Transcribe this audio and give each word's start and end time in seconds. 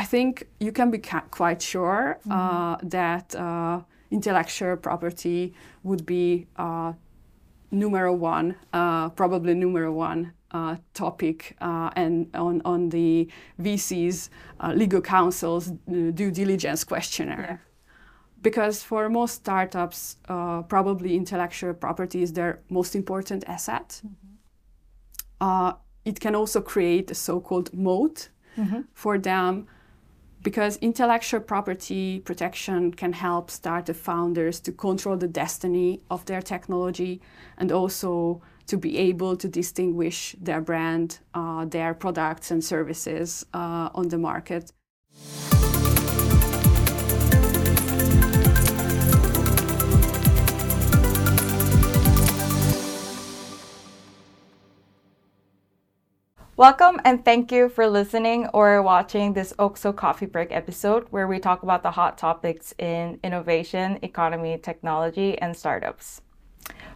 I 0.00 0.04
think 0.04 0.46
you 0.60 0.72
can 0.72 0.90
be 0.90 0.98
ca- 0.98 1.28
quite 1.30 1.60
sure 1.60 2.18
uh, 2.30 2.76
mm-hmm. 2.76 2.88
that 2.88 3.34
uh, 3.34 3.82
intellectual 4.10 4.76
property 4.78 5.52
would 5.82 6.06
be 6.06 6.46
uh, 6.56 6.94
numero 7.70 8.14
one, 8.14 8.56
uh, 8.72 9.10
probably 9.10 9.52
numero 9.52 9.92
one 9.92 10.32
uh, 10.52 10.76
topic 10.94 11.54
uh, 11.60 11.90
and 11.96 12.34
on, 12.34 12.62
on 12.64 12.88
the 12.88 13.28
VC's 13.60 14.30
legal 14.74 15.02
counsel's 15.02 15.66
due 16.14 16.30
diligence 16.30 16.82
questionnaire. 16.82 17.46
Yeah. 17.50 17.56
Because 18.40 18.82
for 18.82 19.10
most 19.10 19.34
startups, 19.34 20.16
probably 20.26 21.14
intellectual 21.14 21.74
property 21.74 22.22
is 22.22 22.32
their 22.32 22.62
most 22.70 22.94
important 22.96 23.44
asset. 23.46 24.00
Mm-hmm. 25.42 25.76
it 26.06 26.20
can 26.20 26.34
also 26.34 26.62
create 26.62 27.10
a 27.10 27.14
so-called 27.14 27.68
moat 27.74 28.30
mm-hmm. 28.56 28.80
for 28.94 29.18
them 29.18 29.66
because 30.42 30.76
intellectual 30.78 31.40
property 31.40 32.20
protection 32.20 32.92
can 32.92 33.12
help 33.12 33.50
startup 33.50 33.96
founders 33.96 34.60
to 34.60 34.72
control 34.72 35.16
the 35.16 35.28
destiny 35.28 36.00
of 36.10 36.24
their 36.26 36.40
technology 36.40 37.20
and 37.58 37.70
also 37.70 38.40
to 38.66 38.76
be 38.76 38.96
able 38.98 39.36
to 39.36 39.48
distinguish 39.48 40.36
their 40.40 40.60
brand, 40.60 41.18
uh, 41.34 41.64
their 41.64 41.92
products 41.92 42.50
and 42.50 42.64
services 42.64 43.44
uh, 43.52 43.90
on 43.94 44.08
the 44.08 44.18
market. 44.18 44.72
Welcome 56.60 57.00
and 57.06 57.24
thank 57.24 57.50
you 57.50 57.70
for 57.70 57.86
listening 57.88 58.46
or 58.48 58.82
watching 58.82 59.32
this 59.32 59.54
OXO 59.58 59.94
Coffee 59.94 60.26
Break 60.26 60.52
episode 60.52 61.06
where 61.08 61.26
we 61.26 61.38
talk 61.38 61.62
about 61.62 61.82
the 61.82 61.92
hot 61.92 62.18
topics 62.18 62.74
in 62.76 63.18
innovation, 63.24 63.98
economy, 64.02 64.58
technology, 64.58 65.38
and 65.38 65.56
startups. 65.56 66.20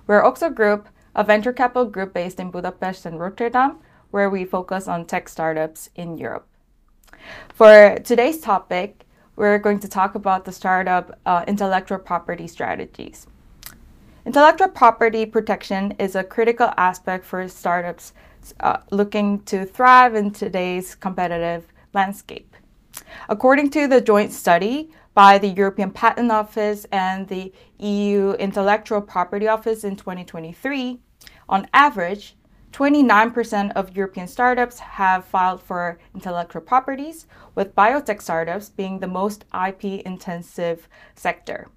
We're 0.06 0.22
OXO 0.22 0.50
Group, 0.50 0.90
a 1.14 1.24
venture 1.24 1.54
capital 1.54 1.86
group 1.86 2.12
based 2.12 2.40
in 2.40 2.50
Budapest 2.50 3.06
and 3.06 3.18
Rotterdam, 3.18 3.78
where 4.10 4.28
we 4.28 4.44
focus 4.44 4.86
on 4.86 5.06
tech 5.06 5.30
startups 5.30 5.88
in 5.94 6.18
Europe. 6.18 6.46
For 7.54 7.96
today's 8.04 8.40
topic, 8.40 9.06
we're 9.34 9.58
going 9.58 9.80
to 9.80 9.88
talk 9.88 10.14
about 10.14 10.44
the 10.44 10.52
startup 10.52 11.18
uh, 11.24 11.42
intellectual 11.48 12.00
property 12.00 12.46
strategies. 12.48 13.28
Intellectual 14.26 14.68
property 14.68 15.24
protection 15.24 15.92
is 15.98 16.14
a 16.14 16.24
critical 16.24 16.70
aspect 16.76 17.24
for 17.24 17.48
startups 17.48 18.12
uh, 18.60 18.78
looking 18.90 19.40
to 19.44 19.64
thrive 19.64 20.14
in 20.14 20.30
today's 20.30 20.94
competitive 20.94 21.72
landscape. 21.92 22.56
According 23.28 23.70
to 23.70 23.86
the 23.86 24.00
joint 24.00 24.32
study 24.32 24.90
by 25.14 25.38
the 25.38 25.48
European 25.48 25.90
Patent 25.90 26.30
Office 26.30 26.84
and 26.92 27.28
the 27.28 27.52
EU 27.78 28.32
Intellectual 28.32 29.00
Property 29.00 29.48
Office 29.48 29.84
in 29.84 29.96
2023, 29.96 31.00
on 31.48 31.68
average, 31.72 32.36
29% 32.72 33.72
of 33.76 33.96
European 33.96 34.26
startups 34.26 34.80
have 34.80 35.24
filed 35.24 35.62
for 35.62 35.98
intellectual 36.12 36.60
properties, 36.60 37.26
with 37.54 37.74
biotech 37.76 38.20
startups 38.20 38.68
being 38.68 38.98
the 38.98 39.06
most 39.06 39.44
IP 39.54 39.84
intensive 40.04 40.88
sector. 41.14 41.68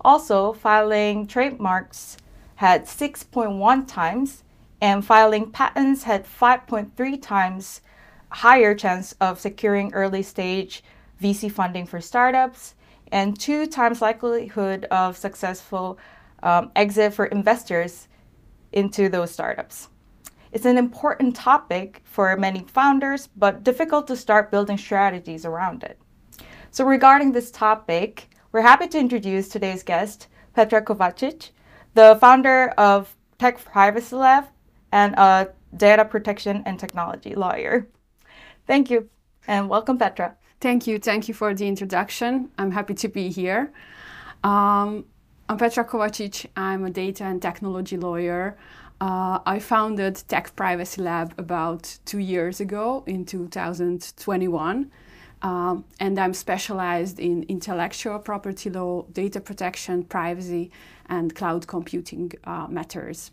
Also, 0.00 0.52
filing 0.52 1.26
trademarks 1.26 2.16
had 2.56 2.84
6.1 2.84 3.88
times 3.88 4.44
and 4.82 5.06
filing 5.06 5.48
patents 5.52 6.02
had 6.02 6.26
5.3 6.26 7.22
times 7.22 7.82
higher 8.30 8.74
chance 8.74 9.14
of 9.20 9.38
securing 9.38 9.94
early 9.94 10.24
stage 10.24 10.82
VC 11.22 11.50
funding 11.50 11.86
for 11.86 12.00
startups 12.00 12.74
and 13.12 13.38
two 13.38 13.66
times 13.66 14.02
likelihood 14.02 14.86
of 14.86 15.16
successful 15.16 15.98
um, 16.42 16.72
exit 16.74 17.14
for 17.14 17.26
investors 17.26 18.08
into 18.72 19.08
those 19.08 19.30
startups. 19.30 19.88
It's 20.50 20.66
an 20.66 20.76
important 20.76 21.36
topic 21.36 22.00
for 22.04 22.36
many 22.36 22.64
founders, 22.64 23.28
but 23.36 23.62
difficult 23.62 24.08
to 24.08 24.16
start 24.16 24.50
building 24.50 24.78
strategies 24.78 25.46
around 25.46 25.84
it. 25.84 25.98
So, 26.72 26.84
regarding 26.84 27.32
this 27.32 27.50
topic, 27.50 28.34
we're 28.50 28.62
happy 28.62 28.88
to 28.88 28.98
introduce 28.98 29.48
today's 29.48 29.82
guest, 29.82 30.26
Petra 30.54 30.82
Kovacsics, 30.82 31.50
the 31.94 32.18
founder 32.20 32.70
of 32.76 33.14
Tech 33.38 33.62
Privacy 33.64 34.16
Lab 34.16 34.46
and 34.92 35.14
a 35.14 35.48
data 35.76 36.04
protection 36.04 36.62
and 36.66 36.78
technology 36.78 37.34
lawyer. 37.34 37.88
Thank 38.66 38.90
you 38.90 39.08
and 39.48 39.68
welcome, 39.68 39.98
Petra. 39.98 40.36
Thank 40.60 40.86
you. 40.86 40.98
Thank 40.98 41.26
you 41.26 41.34
for 41.34 41.54
the 41.54 41.66
introduction. 41.66 42.50
I'm 42.58 42.70
happy 42.70 42.94
to 42.94 43.08
be 43.08 43.30
here. 43.30 43.72
Um, 44.44 45.06
I'm 45.48 45.58
Petra 45.58 45.84
Kovacsics. 45.84 46.46
I'm 46.56 46.84
a 46.84 46.90
data 46.90 47.24
and 47.24 47.42
technology 47.42 47.96
lawyer. 47.96 48.56
Uh, 49.00 49.40
I 49.44 49.58
founded 49.58 50.22
Tech 50.28 50.54
Privacy 50.54 51.02
Lab 51.02 51.34
about 51.36 51.98
two 52.04 52.20
years 52.20 52.60
ago 52.60 53.02
in 53.06 53.24
2021. 53.24 54.90
Um, 55.42 55.84
and 55.98 56.18
I'm 56.20 56.34
specialized 56.34 57.18
in 57.18 57.42
intellectual 57.48 58.20
property 58.20 58.70
law, 58.70 59.02
data 59.12 59.40
protection, 59.40 60.04
privacy, 60.04 60.70
and 61.06 61.34
cloud 61.34 61.66
computing 61.66 62.30
uh, 62.44 62.68
matters. 62.68 63.32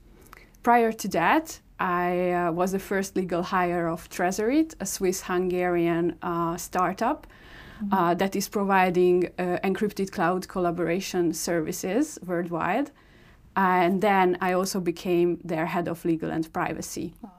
Prior 0.64 0.92
to 0.92 1.08
that, 1.10 1.60
I 1.80 2.32
uh, 2.32 2.52
was 2.52 2.74
the 2.74 2.80
first 2.80 3.16
legal 3.16 3.44
hire 3.44 3.88
of 3.88 4.10
Tresorit, 4.10 4.76
a 4.80 4.86
Swiss 4.86 5.22
Hungarian 5.22 6.18
uh, 6.22 6.58
startup 6.58 7.26
mm-hmm. 7.82 7.94
uh, 7.94 8.14
that 8.16 8.36
is 8.36 8.50
providing 8.50 9.28
uh, 9.40 9.58
encrypted 9.64 10.12
cloud 10.12 10.48
collaboration 10.48 11.34
services 11.34 12.20
worldwide. 12.26 12.92
And 13.56 14.02
then 14.02 14.38
I 14.42 14.54
also 14.54 14.80
became 14.80 15.40
their 15.44 15.66
head 15.66 15.88
of 15.88 16.04
legal 16.04 16.30
and 16.30 16.52
privacy. 16.52 17.14
Wow. 17.22 17.32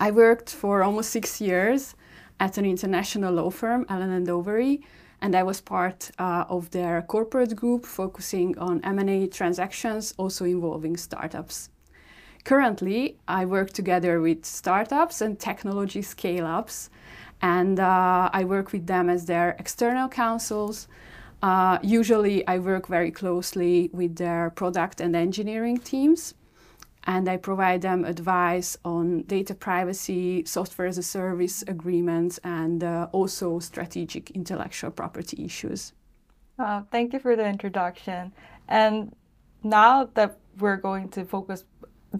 I 0.00 0.10
worked 0.10 0.50
for 0.50 0.82
almost 0.82 1.10
six 1.10 1.40
years 1.40 1.94
at 2.40 2.58
an 2.58 2.64
international 2.64 3.34
law 3.34 3.50
firm, 3.50 3.84
Allen 3.88 4.10
and 4.10 4.26
Overy, 4.26 4.82
and 5.20 5.34
I 5.34 5.42
was 5.42 5.60
part 5.60 6.10
uh, 6.18 6.44
of 6.48 6.70
their 6.70 7.02
corporate 7.02 7.56
group 7.56 7.84
focusing 7.84 8.56
on 8.58 8.80
M&A 8.84 9.26
transactions, 9.26 10.14
also 10.16 10.44
involving 10.44 10.96
startups. 10.96 11.70
Currently, 12.44 13.18
I 13.26 13.44
work 13.44 13.70
together 13.72 14.20
with 14.20 14.44
startups 14.44 15.20
and 15.20 15.38
technology 15.38 16.02
scale 16.02 16.46
ups, 16.46 16.90
and 17.42 17.78
uh, 17.78 18.30
I 18.32 18.44
work 18.44 18.72
with 18.72 18.86
them 18.86 19.08
as 19.10 19.26
their 19.26 19.56
external 19.58 20.08
counsels. 20.08 20.88
Uh, 21.42 21.78
usually, 21.82 22.46
I 22.46 22.58
work 22.58 22.88
very 22.88 23.10
closely 23.10 23.90
with 23.92 24.16
their 24.16 24.50
product 24.50 25.00
and 25.00 25.14
engineering 25.14 25.78
teams, 25.78 26.34
and 27.04 27.28
I 27.28 27.36
provide 27.36 27.82
them 27.82 28.04
advice 28.04 28.76
on 28.84 29.22
data 29.22 29.54
privacy, 29.54 30.44
software 30.44 30.88
as 30.88 30.98
a 30.98 31.02
service 31.02 31.62
agreements, 31.68 32.38
and 32.44 32.82
uh, 32.82 33.08
also 33.12 33.60
strategic 33.60 34.30
intellectual 34.32 34.90
property 34.90 35.44
issues. 35.44 35.92
Uh, 36.58 36.82
thank 36.90 37.12
you 37.12 37.20
for 37.20 37.36
the 37.36 37.46
introduction. 37.46 38.32
And 38.66 39.14
now 39.62 40.10
that 40.14 40.38
we're 40.58 40.76
going 40.76 41.08
to 41.10 41.24
focus 41.24 41.64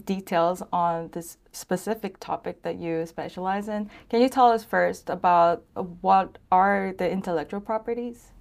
details 0.05 0.61
on 0.71 1.09
this 1.11 1.37
specific 1.51 2.19
topic 2.19 2.61
that 2.63 2.77
you 2.77 3.05
specialize 3.05 3.67
in. 3.67 3.89
Can 4.09 4.21
you 4.21 4.29
tell 4.29 4.51
us 4.51 4.63
first 4.63 5.09
about 5.09 5.63
what 6.01 6.37
are 6.51 6.93
the 6.97 7.09
intellectual 7.09 7.61
properties? 7.61 8.31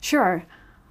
Sure. 0.00 0.44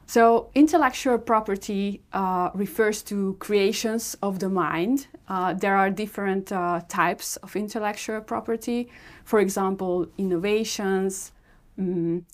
So, 0.06 0.50
intellectual 0.56 1.18
property 1.18 2.02
uh, 2.12 2.50
refers 2.54 3.02
to 3.04 3.38
creations 3.40 4.16
of 4.22 4.40
the 4.40 4.50
mind. 4.50 5.08
Uh, 5.30 5.54
there 5.54 5.78
are 5.78 5.90
different 5.90 6.52
uh, 6.52 6.82
types 6.90 7.38
of 7.38 7.56
intellectual 7.56 8.20
property. 8.20 8.90
For 9.24 9.40
example, 9.40 10.08
innovations, 10.18 11.32
um, 11.78 12.26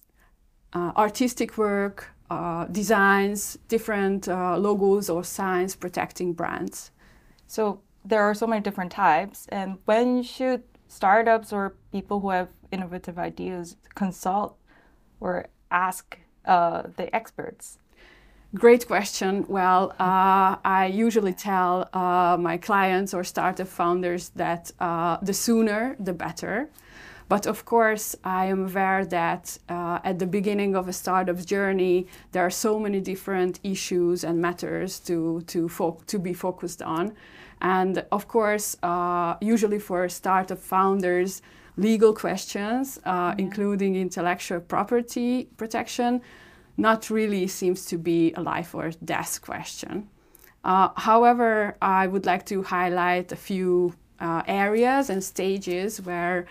artistic 0.73 1.57
work, 1.57 2.09
uh, 2.29 2.65
designs, 2.65 3.57
different 3.67 4.27
uh, 4.27 4.57
logos 4.57 5.09
or 5.09 5.23
signs 5.23 5.75
protecting 5.75 6.33
brands. 6.33 6.91
So 7.47 7.81
there 8.05 8.21
are 8.21 8.33
so 8.33 8.45
many 8.47 8.61
different 8.61 8.91
types. 8.91 9.47
And 9.49 9.79
when 9.85 10.23
should 10.23 10.63
startups 10.87 11.51
or 11.51 11.75
people 11.91 12.19
who 12.19 12.29
have 12.29 12.49
innovative 12.71 13.17
ideas 13.17 13.77
consult 13.95 14.57
or 15.19 15.47
ask 15.71 16.17
uh, 16.45 16.83
the 16.95 17.13
experts? 17.15 17.79
Great 18.55 18.87
question. 18.87 19.45
Well, 19.49 19.91
uh, 19.99 20.55
I 20.63 20.89
usually 20.93 21.33
tell 21.33 21.89
uh, 21.93 22.37
my 22.39 22.57
clients 22.57 23.13
or 23.13 23.23
startup 23.23 23.67
founders 23.67 24.29
that 24.29 24.71
uh, 24.79 25.17
the 25.21 25.33
sooner 25.33 25.97
the 25.99 26.13
better. 26.13 26.69
But 27.29 27.45
of 27.45 27.65
course, 27.65 28.15
I 28.23 28.45
am 28.45 28.67
aware 28.67 29.05
that 29.05 29.57
uh, 29.67 29.99
at 30.03 30.19
the 30.19 30.27
beginning 30.27 30.75
of 30.75 30.87
a 30.87 30.93
startup's 30.93 31.45
journey, 31.45 32.07
there 32.31 32.45
are 32.45 32.49
so 32.49 32.79
many 32.79 33.01
different 33.01 33.59
issues 33.63 34.23
and 34.23 34.41
matters 34.41 34.99
to, 35.01 35.41
to, 35.47 35.67
fo- 35.67 36.01
to 36.07 36.19
be 36.19 36.33
focused 36.33 36.81
on. 36.81 37.13
And 37.61 38.05
of 38.11 38.27
course, 38.27 38.77
uh, 38.81 39.35
usually 39.41 39.79
for 39.79 40.07
startup 40.07 40.59
founders, 40.59 41.41
legal 41.75 42.13
questions, 42.13 42.99
uh, 43.05 43.35
including 43.37 43.95
intellectual 43.95 44.61
property 44.61 45.49
protection, 45.57 46.21
not 46.77 47.09
really 47.09 47.47
seems 47.47 47.85
to 47.87 47.97
be 47.97 48.33
a 48.33 48.41
life 48.41 48.73
or 48.73 48.91
death 49.03 49.41
question. 49.41 50.07
Uh, 50.63 50.89
however, 50.95 51.75
I 51.81 52.07
would 52.07 52.25
like 52.25 52.45
to 52.47 52.63
highlight 52.63 53.31
a 53.31 53.35
few 53.35 53.93
uh, 54.19 54.43
areas 54.47 55.09
and 55.09 55.23
stages 55.23 56.01
where 56.01 56.45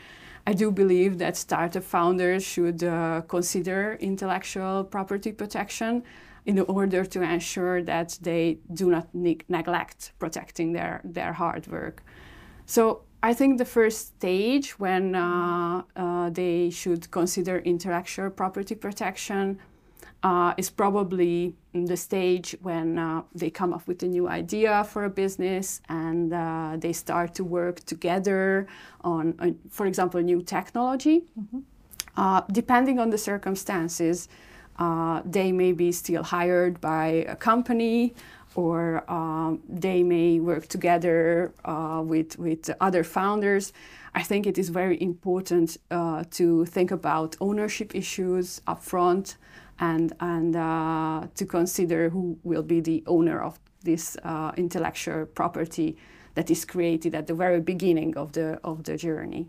I 0.47 0.53
do 0.53 0.71
believe 0.71 1.19
that 1.19 1.37
startup 1.37 1.83
founders 1.83 2.45
should 2.45 2.85
uh, 2.85 3.23
consider 3.23 3.99
intellectual 4.01 4.85
property 4.85 5.33
protection 5.33 6.05
in 6.45 6.61
order 6.61 7.05
to 7.05 7.23
ensure 7.23 7.83
that 7.83 8.17
they 8.23 8.59
do 8.73 8.89
not 8.91 9.09
ne- 9.13 9.41
neglect 9.49 10.13
protecting 10.21 10.73
their, 10.73 11.01
their 11.03 11.33
hard 11.33 11.67
work. 11.67 12.05
So 12.65 13.03
I 13.23 13.35
think 13.35 13.59
the 13.59 13.65
first 13.65 14.07
stage 14.19 14.79
when 14.79 15.17
uh, 15.17 15.83
uh, 15.97 16.31
they 16.31 16.71
should 16.71 17.11
consider 17.11 17.59
intellectual 17.59 18.31
property 18.31 18.77
protection 18.77 19.59
uh, 20.23 20.55
is 20.57 20.71
probably 20.71 21.55
the 21.73 21.97
stage 21.97 22.57
when 22.63 22.99
uh, 22.99 23.23
they 23.35 23.51
come 23.51 23.73
up 23.73 23.87
with 23.87 24.03
a 24.03 24.07
new 24.07 24.29
idea 24.29 24.83
for 24.85 25.05
a 25.05 25.11
business 25.11 25.81
and 25.89 26.33
uh, 26.33 26.77
they 26.79 26.93
start 26.93 27.35
to 27.35 27.45
work 27.45 27.81
together 27.85 28.67
on, 29.03 29.35
on 29.39 29.59
for 29.71 29.87
example, 29.87 30.21
new 30.21 30.43
technology. 30.43 31.25
Mm-hmm. 31.39 31.59
Uh, 32.17 32.41
depending 32.51 32.99
on 32.99 33.11
the 33.11 33.19
circumstances, 33.19 34.29
uh, 34.79 35.21
they 35.25 35.53
may 35.53 35.73
be 35.73 35.93
still 35.93 36.23
hired 36.23 36.81
by 36.81 37.07
a 37.29 37.37
company 37.37 38.15
or 38.55 39.05
um, 39.11 39.63
they 39.69 40.03
may 40.03 40.41
work 40.41 40.67
together 40.67 41.53
uh, 41.67 42.03
with, 42.05 42.39
with 42.39 42.71
other 42.81 43.05
founders. 43.05 43.75
I 44.15 44.23
think 44.23 44.47
it 44.47 44.57
is 44.57 44.71
very 44.71 45.01
important 45.03 45.77
to 46.31 46.65
think 46.65 46.91
about 46.91 47.37
ownership 47.39 47.95
issues 47.95 48.63
upfront 48.67 49.37
and, 49.79 50.13
and 50.21 50.57
uh, 50.57 51.27
to 51.35 51.47
consider 51.47 52.11
who 52.11 52.39
will 52.43 52.63
be 52.63 52.81
the 52.81 53.03
owner 53.07 53.41
of 53.41 53.59
this 53.83 54.17
uh, 54.25 54.53
intellectual 54.57 55.27
property 55.27 55.97
that 56.35 56.51
is 56.51 56.65
created 56.65 57.15
at 57.15 57.27
the 57.27 57.35
very 57.35 57.61
beginning 57.61 58.17
of 58.17 58.33
the, 58.33 58.59
of 58.63 58.85
the 58.85 58.97
journey. 58.97 59.49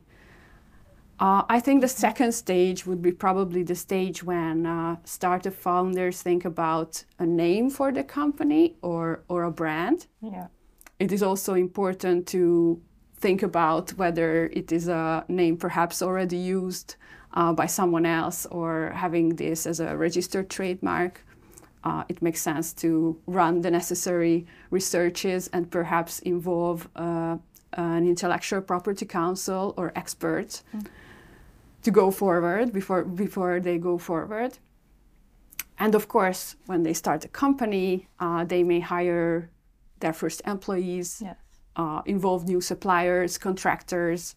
Uh, 1.19 1.41
I 1.50 1.59
think 1.59 1.81
the 1.81 1.88
second 1.88 2.31
stage 2.33 2.85
would 2.85 3.01
be 3.01 3.12
probably 3.12 3.63
the 3.63 3.74
stage 3.74 4.24
when 4.24 4.68
uh, 4.68 4.97
startup 5.03 5.53
founders 5.53 6.21
think 6.21 6.45
about 6.45 7.03
a 7.18 7.25
name 7.25 7.71
for 7.71 7.91
the 7.91 8.03
company 8.03 8.75
or, 8.83 9.23
or 9.27 9.44
a 9.44 9.51
brand. 9.51 10.06
Yeah. 10.21 10.47
It 11.00 11.12
is 11.12 11.23
also 11.23 11.56
important 11.56 12.27
to 12.27 12.80
think 13.15 13.41
about 13.41 13.91
whether 13.91 14.45
it 14.47 14.71
is 14.71 14.88
a 14.88 15.25
name 15.27 15.57
perhaps 15.57 16.03
already 16.03 16.38
used 16.38 16.95
uh, 17.33 17.53
by 17.53 17.65
someone 17.65 18.06
else 18.06 18.45
or 18.47 18.91
having 18.95 19.35
this 19.35 19.65
as 19.65 19.79
a 19.79 19.95
registered 19.95 20.50
trademark, 20.50 21.24
uh, 21.83 22.03
it 22.09 22.21
makes 22.21 22.41
sense 22.41 22.74
to 22.74 23.18
run 23.27 23.62
the 23.62 23.71
necessary 23.71 24.45
researches 24.71 25.47
and 25.53 25.69
perhaps 25.71 26.19
involve 26.19 26.88
uh, 26.95 27.38
an 27.74 28.07
intellectual 28.07 28.62
property 28.62 29.06
counsel 29.06 29.74
or 29.77 29.91
experts 29.95 30.63
mm. 30.75 30.85
to 31.83 31.91
go 31.91 32.12
forward 32.12 32.74
before, 32.74 33.03
before 33.03 33.59
they 33.59 33.77
go 33.77 33.97
forward. 33.97 34.57
And 35.80 35.94
of 35.94 36.07
course, 36.07 36.56
when 36.65 36.83
they 36.83 36.94
start 36.94 37.23
a 37.25 37.27
company, 37.27 38.07
uh, 38.19 38.44
they 38.44 38.63
may 38.63 38.80
hire 38.80 39.50
their 40.00 40.13
first 40.13 40.41
employees, 40.45 41.21
yes. 41.23 41.35
Uh, 41.75 42.01
involve 42.07 42.47
new 42.47 42.59
suppliers, 42.59 43.38
contractors, 43.38 44.35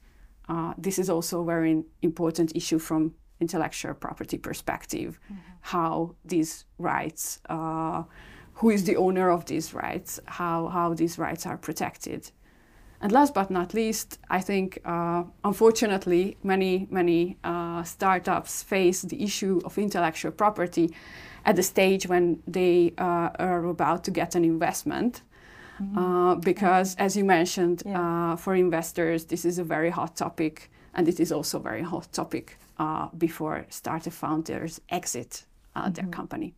uh, 0.50 0.74
this 0.76 0.98
is 0.98 1.08
also 1.08 1.42
a 1.42 1.44
very 1.44 1.84
important 2.02 2.56
issue 2.56 2.78
from 2.78 3.14
intellectual 3.38 3.94
property 3.94 4.36
perspective, 4.36 5.20
mm-hmm. 5.24 5.40
how 5.60 6.16
these 6.24 6.64
rights, 6.78 7.40
uh, 7.48 8.02
who 8.54 8.70
is 8.70 8.82
the 8.84 8.96
owner 8.96 9.30
of 9.30 9.44
these 9.46 9.72
rights, 9.72 10.18
how, 10.26 10.66
how 10.66 10.92
these 10.92 11.18
rights 11.18 11.46
are 11.46 11.56
protected. 11.56 12.32
And 13.00 13.12
last 13.12 13.32
but 13.32 13.50
not 13.50 13.72
least, 13.74 14.18
I 14.28 14.40
think, 14.40 14.80
uh, 14.84 15.22
unfortunately, 15.44 16.36
many, 16.42 16.88
many 16.90 17.38
uh, 17.44 17.84
startups 17.84 18.62
face 18.64 19.02
the 19.02 19.22
issue 19.22 19.60
of 19.64 19.78
intellectual 19.78 20.32
property 20.32 20.92
at 21.46 21.54
the 21.56 21.62
stage 21.62 22.08
when 22.08 22.42
they 22.46 22.92
uh, 22.98 23.30
are 23.38 23.64
about 23.66 24.02
to 24.04 24.10
get 24.10 24.34
an 24.34 24.44
investment 24.44 25.22
Mm-hmm. 25.80 25.98
Uh, 25.98 26.34
because, 26.36 26.94
as 26.96 27.16
you 27.16 27.24
mentioned, 27.24 27.82
yeah. 27.86 28.32
uh, 28.32 28.36
for 28.36 28.54
investors, 28.54 29.24
this 29.24 29.44
is 29.44 29.58
a 29.58 29.64
very 29.64 29.90
hot 29.90 30.16
topic, 30.16 30.70
and 30.94 31.08
it 31.08 31.18
is 31.20 31.32
also 31.32 31.58
a 31.58 31.62
very 31.62 31.82
hot 31.82 32.12
topic 32.12 32.58
uh, 32.78 33.08
before 33.16 33.66
startup 33.70 34.12
founders 34.12 34.80
exit 34.90 35.44
mm-hmm. 35.76 35.92
their 35.92 36.06
company. 36.06 36.54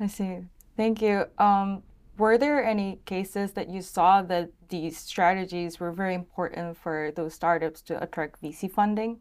I 0.00 0.06
see. 0.06 0.38
Thank 0.76 1.02
you. 1.02 1.26
Um, 1.38 1.82
were 2.18 2.38
there 2.38 2.64
any 2.64 3.00
cases 3.04 3.52
that 3.52 3.68
you 3.68 3.82
saw 3.82 4.22
that 4.22 4.50
these 4.68 4.98
strategies 4.98 5.78
were 5.78 5.92
very 5.92 6.14
important 6.14 6.76
for 6.76 7.12
those 7.14 7.34
startups 7.34 7.82
to 7.82 8.02
attract 8.02 8.42
VC 8.42 8.70
funding? 8.70 9.18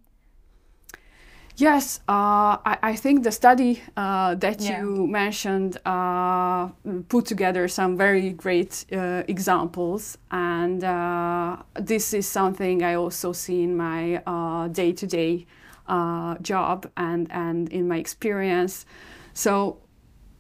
Yes, 1.58 2.02
uh, 2.10 2.60
I, 2.66 2.78
I, 2.84 2.96
think 2.98 3.24
the 3.24 3.32
study 3.32 3.82
uh, 3.96 4.36
that 4.36 4.60
yeah. 4.60 4.82
you 4.82 5.08
mentioned 5.08 5.78
uh, 5.86 6.68
put 7.08 7.26
together 7.26 7.70
some 7.70 7.96
very 7.96 8.32
great 8.32 8.84
uh, 8.92 9.24
examples, 9.30 10.18
and 10.32 10.84
uh, 10.84 11.56
this 11.76 12.14
is 12.14 12.28
something 12.28 12.84
I 12.84 12.96
also 12.96 13.32
see 13.32 13.64
in 13.64 13.78
my 13.78 14.22
day 14.74 14.92
to 14.92 15.08
day 15.08 15.48
job 16.42 16.92
and, 16.98 17.32
and 17.32 17.70
in 17.70 17.88
my 17.88 17.98
experience. 18.00 18.86
So 19.34 19.78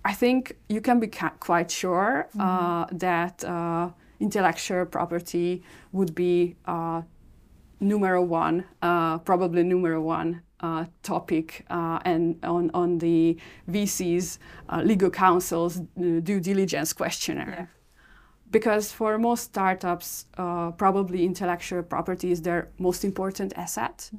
I 0.03 0.11
think 0.11 0.57
you 0.67 0.81
can 0.81 0.99
be 0.99 1.07
quite 1.07 1.71
sure 1.71 2.27
uh, 2.37 2.87
mm-hmm. 2.87 2.97
that 2.97 3.93
intellectual 4.19 4.85
property 4.85 5.63
would 5.93 6.13
be 6.13 6.57
numero 7.79 8.21
one, 8.21 8.65
probably 8.81 9.63
numero 9.63 10.01
one 10.01 10.41
uh, 10.65 10.85
topic 11.03 11.65
uh, 11.69 11.99
and 12.05 12.43
on, 12.43 12.71
on 12.73 12.97
the 12.97 13.37
VC's 13.69 14.39
uh, 14.69 14.81
legal 14.83 15.09
counsel's 15.09 15.79
uh, 15.79 15.83
due 16.23 16.39
diligence 16.39 16.93
questionnaire. 16.93 17.55
Yeah. 17.57 17.65
Because 18.51 18.91
for 18.91 19.17
most 19.17 19.43
startups, 19.43 20.25
uh, 20.37 20.71
probably 20.71 21.23
intellectual 21.25 21.83
property 21.83 22.31
is 22.31 22.41
their 22.41 22.69
most 22.77 23.03
important 23.03 23.53
asset. 23.55 24.09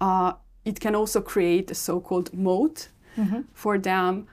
Mm-hmm. 0.00 0.30
it 0.64 0.80
can 0.80 0.94
also 0.94 1.20
create 1.20 1.70
a 1.70 1.74
so 1.74 2.00
called 2.00 2.28
moat 2.34 2.88
mm-hmm. 3.16 3.40
for 3.52 3.78
them 3.78 4.26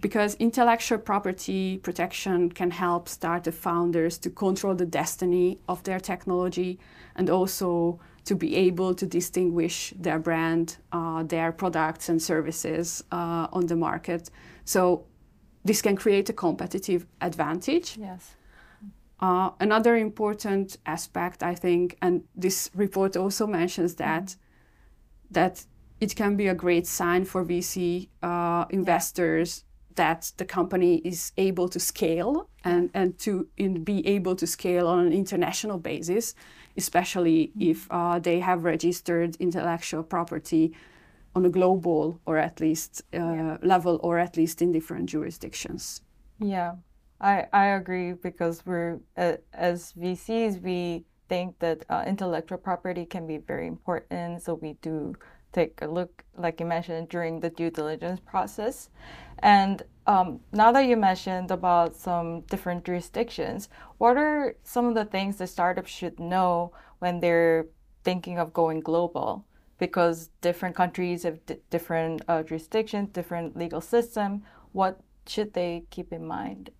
because 0.00 0.36
intellectual 0.38 0.98
property 0.98 1.78
protection 1.78 2.50
can 2.50 2.70
help 2.70 3.08
startup 3.08 3.54
founders 3.54 4.18
to 4.18 4.30
control 4.30 4.74
the 4.74 4.86
destiny 4.86 5.58
of 5.66 5.82
their 5.84 6.00
technology 6.00 6.78
and 7.16 7.30
also 7.30 7.98
to 8.24 8.34
be 8.34 8.56
able 8.56 8.94
to 8.94 9.06
distinguish 9.06 9.92
their 9.96 10.18
brand, 10.18 10.78
uh, 10.92 11.22
their 11.22 11.52
products 11.52 12.08
and 12.08 12.22
services 12.22 13.04
uh, 13.12 13.46
on 13.52 13.66
the 13.66 13.76
market. 13.76 14.30
So 14.64 15.06
this 15.64 15.82
can 15.82 15.96
create 15.96 16.28
a 16.28 16.32
competitive 16.32 17.06
advantage. 17.20 17.96
Yes. 17.98 18.34
Uh, 19.20 19.50
another 19.60 19.96
important 19.96 20.76
aspect, 20.86 21.42
I 21.42 21.54
think, 21.54 21.96
and 22.02 22.24
this 22.34 22.70
report 22.74 23.16
also 23.16 23.46
mentions 23.46 23.94
that 23.96 24.24
mm-hmm. 24.24 25.32
that 25.32 25.64
it 26.00 26.16
can 26.16 26.36
be 26.36 26.48
a 26.48 26.54
great 26.54 26.86
sign 26.86 27.24
for 27.24 27.44
VC 27.44 28.08
uh, 28.22 28.64
investors 28.70 29.64
that 29.96 30.32
the 30.36 30.44
company 30.44 30.96
is 31.04 31.32
able 31.36 31.68
to 31.68 31.80
scale 31.80 32.48
and, 32.64 32.90
and 32.94 33.18
to 33.18 33.48
in, 33.56 33.84
be 33.84 34.06
able 34.06 34.36
to 34.36 34.46
scale 34.46 34.86
on 34.86 35.06
an 35.06 35.12
international 35.12 35.78
basis, 35.78 36.34
especially 36.76 37.52
if 37.58 37.86
uh, 37.90 38.18
they 38.18 38.40
have 38.40 38.64
registered 38.64 39.36
intellectual 39.36 40.02
property 40.02 40.72
on 41.34 41.44
a 41.44 41.50
global 41.50 42.20
or 42.26 42.38
at 42.38 42.60
least 42.60 43.02
uh, 43.12 43.18
yeah. 43.18 43.56
level 43.62 43.98
or 44.02 44.18
at 44.18 44.36
least 44.36 44.62
in 44.62 44.72
different 44.72 45.08
jurisdictions. 45.08 46.02
Yeah, 46.38 46.74
I, 47.20 47.46
I 47.52 47.66
agree 47.66 48.12
because 48.12 48.64
we're 48.66 49.00
uh, 49.16 49.34
as 49.52 49.92
VCs 49.92 50.62
we 50.62 51.04
think 51.28 51.58
that 51.58 51.84
uh, 51.88 52.04
intellectual 52.06 52.58
property 52.58 53.06
can 53.06 53.26
be 53.26 53.38
very 53.38 53.66
important, 53.66 54.42
so 54.42 54.54
we 54.54 54.74
do 54.82 55.14
take 55.54 55.80
a 55.80 55.86
look, 55.86 56.24
like 56.36 56.60
you 56.60 56.66
mentioned, 56.66 57.08
during 57.08 57.40
the 57.40 57.48
due 57.48 57.70
diligence 57.70 58.20
process. 58.20 58.90
And 59.38 59.82
um, 60.06 60.40
now 60.52 60.72
that 60.72 60.86
you 60.86 60.96
mentioned 60.96 61.50
about 61.50 61.96
some 61.96 62.42
different 62.42 62.84
jurisdictions, 62.84 63.68
what 63.98 64.16
are 64.16 64.56
some 64.64 64.86
of 64.86 64.94
the 64.94 65.04
things 65.04 65.36
the 65.36 65.46
startups 65.46 65.90
should 65.90 66.20
know 66.20 66.72
when 66.98 67.20
they're 67.20 67.66
thinking 68.02 68.38
of 68.38 68.52
going 68.52 68.80
global? 68.80 69.46
Because 69.78 70.30
different 70.40 70.76
countries 70.76 71.22
have 71.22 71.38
different 71.70 72.22
uh, 72.28 72.42
jurisdictions, 72.42 73.10
different 73.12 73.56
legal 73.56 73.80
system. 73.80 74.42
What 74.72 75.00
should 75.26 75.54
they 75.54 75.84
keep 75.90 76.12
in 76.12 76.26
mind? 76.26 76.70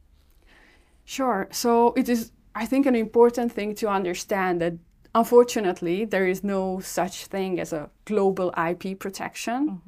Sure. 1.04 1.48
So 1.50 1.92
it 1.96 2.08
is, 2.08 2.32
I 2.54 2.66
think, 2.66 2.86
an 2.86 2.94
important 2.94 3.52
thing 3.52 3.74
to 3.76 3.88
understand 3.88 4.60
that 4.60 4.74
unfortunately, 5.14 6.04
there 6.04 6.26
is 6.26 6.42
no 6.42 6.80
such 6.80 7.26
thing 7.26 7.60
as 7.60 7.72
a 7.72 7.90
global 8.04 8.52
IP 8.56 8.98
protection. 8.98 9.80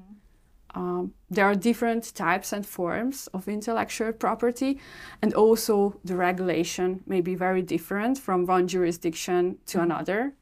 Um, 0.75 1.15
there 1.31 1.47
are 1.47 1.55
different 1.55 2.15
types 2.15 2.53
and 2.53 2.65
forms 2.67 3.29
of 3.29 3.49
intellectual 3.49 4.13
property, 4.13 4.79
and 5.23 5.33
also 5.33 5.99
the 6.05 6.17
regulation 6.17 7.03
may 7.07 7.23
be 7.23 7.35
very 7.35 7.63
different 7.63 8.19
from 8.19 8.45
one 8.47 8.69
jurisdiction 8.69 9.59
to 9.67 9.81
another. 9.81 10.35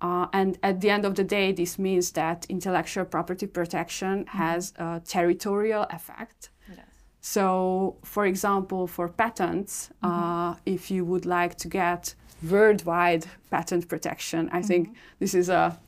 Uh, 0.00 0.26
and 0.32 0.58
at 0.62 0.80
the 0.80 0.90
end 0.90 1.04
of 1.04 1.16
the 1.16 1.24
day, 1.24 1.52
this 1.52 1.78
means 1.78 2.12
that 2.12 2.46
intellectual 2.48 3.04
property 3.04 3.46
protection 3.46 4.26
has 4.28 4.72
a 4.78 5.02
territorial 5.04 5.86
effect. 5.90 6.50
Yes. 6.68 6.86
So, 7.20 7.98
for 8.04 8.24
example, 8.24 8.86
for 8.86 9.08
patents, 9.08 9.90
uh, 10.02 10.54
if 10.64 10.90
you 10.90 11.04
would 11.04 11.26
like 11.26 11.56
to 11.56 11.68
get 11.68 12.14
worldwide 12.42 13.26
patent 13.50 13.88
protection, 13.88 14.48
I 14.52 14.62
think 14.62 14.96
this 15.18 15.34
is 15.34 15.48
a, 15.48 15.78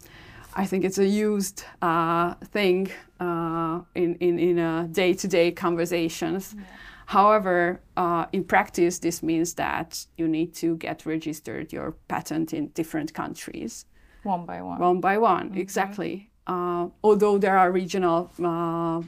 I 0.55 0.67
think 0.67 0.85
it's 0.85 0.99
a 0.99 1.07
used 1.07 1.65
uh, 1.83 2.35
thing 2.53 2.91
uh, 3.21 3.81
in 3.95 4.15
in 4.17 4.39
in 4.39 4.59
uh, 4.59 4.89
day-to-day 4.91 5.53
conversations. 5.53 6.57
However, 7.07 7.81
uh, 7.97 8.27
in 8.33 8.45
practice, 8.45 9.01
this 9.01 9.23
means 9.23 9.55
that 9.55 10.07
you 10.17 10.29
need 10.29 10.55
to 10.55 10.77
get 10.77 11.07
registered 11.07 11.73
your 11.73 11.93
patent 12.07 12.53
in 12.53 12.69
different 12.75 13.13
countries 13.15 13.85
One 14.23 14.47
by 14.47 14.63
one. 14.63 14.79
one 14.79 15.01
by 15.01 15.19
one, 15.19 15.53
exactly. 15.57 16.31
Uh, 16.47 16.89
although 17.03 17.39
there 17.39 17.59
are 17.59 17.73
regional 17.73 18.31
uh, 18.43 19.03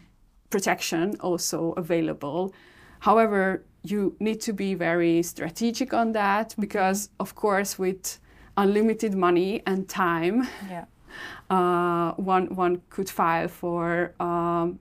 protection 0.51 1.17
also 1.21 1.73
available. 1.77 2.53
However, 3.01 3.63
you 3.85 4.17
need 4.21 4.41
to 4.43 4.53
be 4.53 4.75
very 4.75 5.23
strategic 5.23 5.93
on 5.93 6.13
that 6.13 6.55
because, 6.59 7.11
of 7.19 7.35
course, 7.35 7.79
with 7.79 8.19
unlimited 8.57 9.15
money 9.15 9.63
and 9.67 9.89
time, 9.89 10.47
yeah. 10.69 10.85
uh, 11.51 12.13
one 12.13 12.55
one 12.55 12.81
could 12.91 13.11
file 13.11 13.49
for 13.49 14.15
um, 14.21 14.79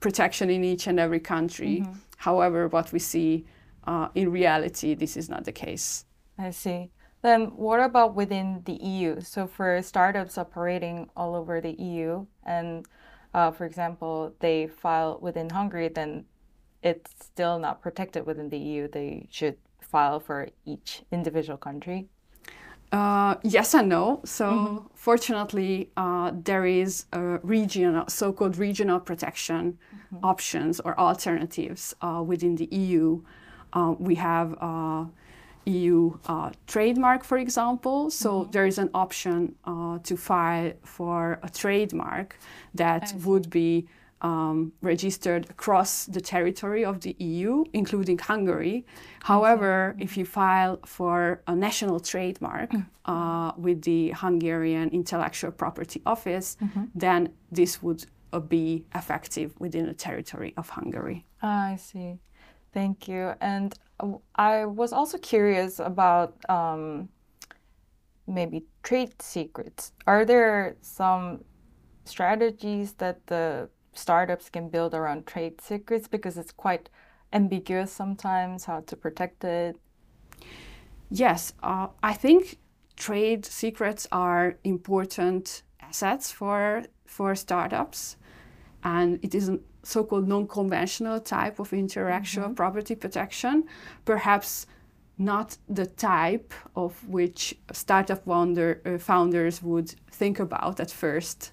protection 0.00 0.50
in 0.50 0.64
each 0.64 0.86
and 0.86 1.00
every 1.00 1.20
country. 1.20 1.84
However, 2.16 2.68
what 2.68 2.92
we 2.92 2.98
see 2.98 3.44
uh, 3.86 4.08
in 4.14 4.30
reality, 4.30 4.94
this 4.94 5.16
is 5.16 5.28
not 5.28 5.44
the 5.44 5.52
case. 5.52 6.04
I 6.38 6.50
see. 6.50 6.90
Then 7.22 7.46
what 7.56 7.80
about 7.80 8.14
within 8.14 8.62
the 8.64 8.74
EU? 8.74 9.20
So 9.20 9.46
for 9.46 9.80
startups 9.82 10.38
operating 10.38 11.08
all 11.16 11.34
over 11.34 11.60
the 11.60 11.72
EU, 11.72 12.26
and 12.44 12.86
uh, 13.32 13.50
for 13.50 13.64
example, 13.64 14.34
they 14.40 14.66
file 14.66 15.18
within 15.22 15.48
Hungary, 15.48 15.88
then 15.88 16.24
it's 16.82 17.10
still 17.20 17.58
not 17.58 17.80
protected 17.80 18.26
within 18.26 18.48
the 18.48 18.58
EU. 18.58 18.88
They 18.88 19.28
should 19.30 19.56
file 19.80 20.20
for 20.20 20.48
each 20.64 21.02
individual 21.10 21.58
country. 21.58 22.08
Uh, 22.90 23.36
yes 23.42 23.72
and 23.72 23.88
no. 23.88 24.20
So 24.24 24.90
fortunately, 24.94 25.90
uh, 25.96 26.32
there 26.34 26.66
is 26.66 27.06
a 27.12 27.38
regional, 27.42 28.06
so-called 28.08 28.58
regional 28.58 29.00
protection 29.00 29.78
options 30.22 30.78
or 30.80 30.98
alternatives 31.00 31.94
uh, 32.02 32.22
within 32.24 32.56
the 32.56 32.68
EU. 32.70 33.22
Uh, 33.72 33.94
we 33.98 34.14
have 34.16 34.54
uh, 34.60 35.06
EU 35.64 36.18
uh, 36.26 36.50
trademark, 36.66 37.24
for 37.24 37.38
example. 37.38 38.10
So 38.10 38.48
there 38.52 38.66
is 38.66 38.78
an 38.78 38.90
option 38.92 39.54
uh, 39.64 39.98
to 40.02 40.16
file 40.16 40.72
for 40.84 41.38
a 41.42 41.48
trademark 41.48 42.36
that 42.74 43.14
would 43.24 43.48
be 43.48 43.86
um, 44.22 44.72
registered 44.80 45.50
across 45.50 46.06
the 46.06 46.20
territory 46.20 46.84
of 46.84 47.00
the 47.00 47.14
EU, 47.18 47.64
including 47.72 48.18
Hungary. 48.18 48.86
However, 49.24 49.96
if 49.98 50.16
you 50.16 50.24
file 50.24 50.78
for 50.86 51.42
a 51.46 51.54
national 51.54 52.00
trademark 52.00 52.70
uh, 53.04 53.52
with 53.56 53.82
the 53.82 54.10
Hungarian 54.10 54.88
Intellectual 54.90 55.50
Property 55.50 56.00
Office, 56.06 56.56
then 56.94 57.30
this 57.50 57.82
would 57.82 58.06
uh, 58.32 58.38
be 58.38 58.84
effective 58.94 59.52
within 59.58 59.86
the 59.86 59.94
territory 59.94 60.54
of 60.56 60.68
Hungary. 60.68 61.26
Ah, 61.42 61.72
I 61.72 61.76
see. 61.76 62.18
Thank 62.72 63.08
you. 63.08 63.34
And 63.40 63.74
I 64.36 64.64
was 64.64 64.92
also 64.92 65.18
curious 65.18 65.78
about 65.78 66.36
um, 66.48 67.08
maybe 68.26 68.64
trade 68.82 69.20
secrets. 69.20 69.92
Are 70.06 70.24
there 70.24 70.76
some 70.80 71.44
strategies 72.04 72.94
that 72.94 73.26
the 73.26 73.68
startups 73.94 74.48
can 74.48 74.68
build 74.68 74.94
around 74.94 75.26
trade 75.26 75.60
secrets 75.60 76.08
because 76.08 76.36
it's 76.38 76.52
quite 76.52 76.88
ambiguous 77.32 77.92
sometimes 77.92 78.64
how 78.64 78.80
to 78.80 78.96
protect 78.96 79.44
it? 79.44 79.76
Yes, 81.10 81.52
uh, 81.62 81.88
I 82.02 82.14
think 82.14 82.58
trade 82.96 83.44
secrets 83.44 84.06
are 84.12 84.56
important 84.64 85.62
assets 85.80 86.32
for 86.32 86.84
for 87.06 87.34
startups, 87.34 88.16
and 88.82 89.18
it 89.22 89.34
is 89.34 89.50
a 89.50 89.58
so-called 89.82 90.26
non-conventional 90.26 91.20
type 91.20 91.58
of 91.58 91.72
intellectual 91.72 92.48
property 92.50 92.94
protection. 92.94 93.64
Perhaps 94.04 94.66
not 95.18 95.58
the 95.68 95.86
type 95.86 96.54
of 96.74 97.06
which 97.06 97.54
startup 97.72 98.24
founder, 98.24 98.80
uh, 98.86 98.98
founders 98.98 99.62
would 99.62 99.90
think 100.10 100.40
about 100.40 100.80
at 100.80 100.90
first. 100.90 101.52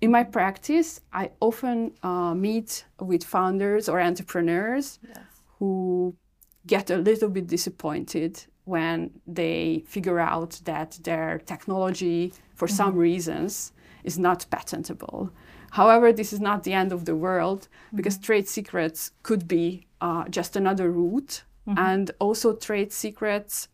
In 0.00 0.10
my 0.10 0.24
practice, 0.24 1.00
I 1.12 1.30
often 1.40 1.92
uh, 2.02 2.34
meet 2.34 2.86
with 2.98 3.22
founders 3.22 3.88
or 3.88 4.00
entrepreneurs 4.00 4.98
who 5.58 6.16
get 6.66 6.90
a 6.90 6.96
little 6.96 7.28
bit 7.28 7.46
disappointed 7.46 8.44
when 8.64 9.10
they 9.26 9.84
figure 9.86 10.18
out 10.18 10.60
that 10.64 10.98
their 11.02 11.38
technology, 11.44 12.32
for 12.54 12.66
some 12.66 12.96
reasons, 12.96 13.72
is 14.04 14.18
not 14.18 14.46
patentable. 14.50 15.30
However, 15.72 16.12
this 16.12 16.32
is 16.32 16.40
not 16.40 16.64
the 16.64 16.72
end 16.72 16.92
of 16.92 17.04
the 17.04 17.14
world 17.14 17.68
because 17.94 18.16
trade 18.16 18.48
secrets 18.48 19.12
could 19.22 19.46
be 19.46 19.86
uh, 20.00 20.28
just 20.28 20.56
another 20.56 20.90
route. 20.90 21.44
And 21.76 22.10
also, 22.18 22.56
trade 22.56 22.92
secrets 22.92 23.68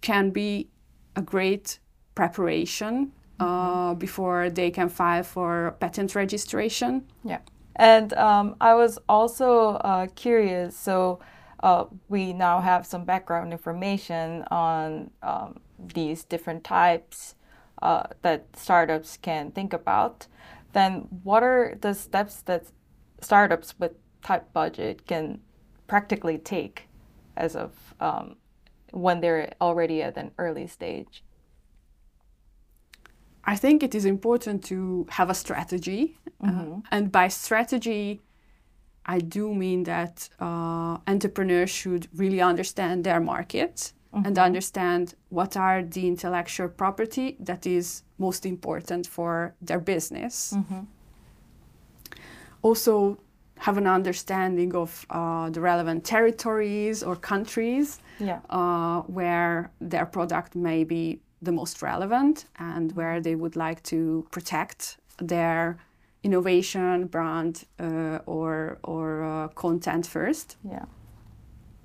can 0.00 0.30
be 0.30 0.70
a 1.14 1.20
great 1.20 1.78
preparation 2.14 3.12
uh, 3.40 3.94
before 3.94 4.50
they 4.50 4.70
can 4.70 4.88
file 4.88 5.22
for 5.22 5.76
patent 5.80 6.14
registration. 6.14 7.06
Yeah. 7.24 7.38
And 7.76 8.12
um, 8.14 8.56
I 8.60 8.74
was 8.74 8.98
also 9.08 9.70
uh, 9.76 10.06
curious. 10.14 10.76
So 10.76 11.18
uh, 11.60 11.86
we 12.08 12.32
now 12.32 12.60
have 12.60 12.86
some 12.86 13.04
background 13.04 13.52
information 13.52 14.44
on 14.50 15.10
um, 15.22 15.60
these 15.78 16.24
different 16.24 16.62
types 16.64 17.34
that 18.22 18.46
startups 18.54 19.18
can 19.18 19.50
think 19.50 19.74
about. 19.74 20.26
Then, 20.72 21.08
what 21.22 21.42
are 21.42 21.76
the 21.80 21.92
steps 21.92 22.40
that 22.42 22.64
startups 23.20 23.74
with 23.78 23.92
tight 24.22 24.52
budget 24.52 25.06
can 25.06 25.40
practically 25.86 26.38
take 26.38 26.88
as 27.36 27.54
of 27.54 27.94
um, 28.00 28.36
when 28.90 29.20
they're 29.20 29.52
already 29.60 30.02
at 30.02 30.16
an 30.16 30.30
early 30.38 30.66
stage? 30.66 31.22
I 33.46 33.56
think 33.56 33.82
it 33.82 33.94
is 33.94 34.04
important 34.04 34.64
to 34.64 35.06
have 35.10 35.30
a 35.30 35.34
strategy. 35.34 36.16
Uh, 36.42 36.80
and 36.90 37.10
by 37.12 37.28
strategy, 37.28 38.20
I 39.06 39.18
do 39.18 39.54
mean 39.54 39.84
that 39.84 40.28
uh, 40.40 40.96
entrepreneurs 41.06 41.70
should 41.70 42.08
really 42.14 42.40
understand 42.40 43.04
their 43.04 43.20
market 43.20 43.92
and 44.24 44.38
understand 44.38 45.14
what 45.30 45.56
are 45.56 45.82
the 45.82 46.06
intellectual 46.06 46.68
property 46.68 47.36
that 47.40 47.66
is 47.66 48.04
most 48.18 48.46
important 48.46 49.08
for 49.08 49.54
their 49.60 49.80
business. 49.80 50.54
Also, 52.62 53.18
have 53.58 53.76
an 53.76 53.86
understanding 53.86 54.74
of 54.74 55.04
uh, 55.10 55.50
the 55.50 55.60
relevant 55.60 56.04
territories 56.04 57.02
or 57.02 57.16
countries 57.16 57.98
Yeah. 58.20 58.38
uh, 58.50 59.00
where 59.02 59.70
their 59.80 60.06
product 60.06 60.54
may 60.54 60.84
be 60.84 61.20
the 61.44 61.52
most 61.52 61.82
relevant 61.82 62.46
and 62.58 62.92
where 62.92 63.20
they 63.20 63.34
would 63.34 63.56
like 63.56 63.82
to 63.84 64.26
protect 64.30 64.98
their 65.18 65.78
innovation, 66.22 67.06
brand, 67.06 67.64
uh, 67.78 68.18
or, 68.26 68.78
or 68.82 69.22
uh, 69.22 69.48
content 69.48 70.06
first. 70.06 70.56
Yeah. 70.68 70.86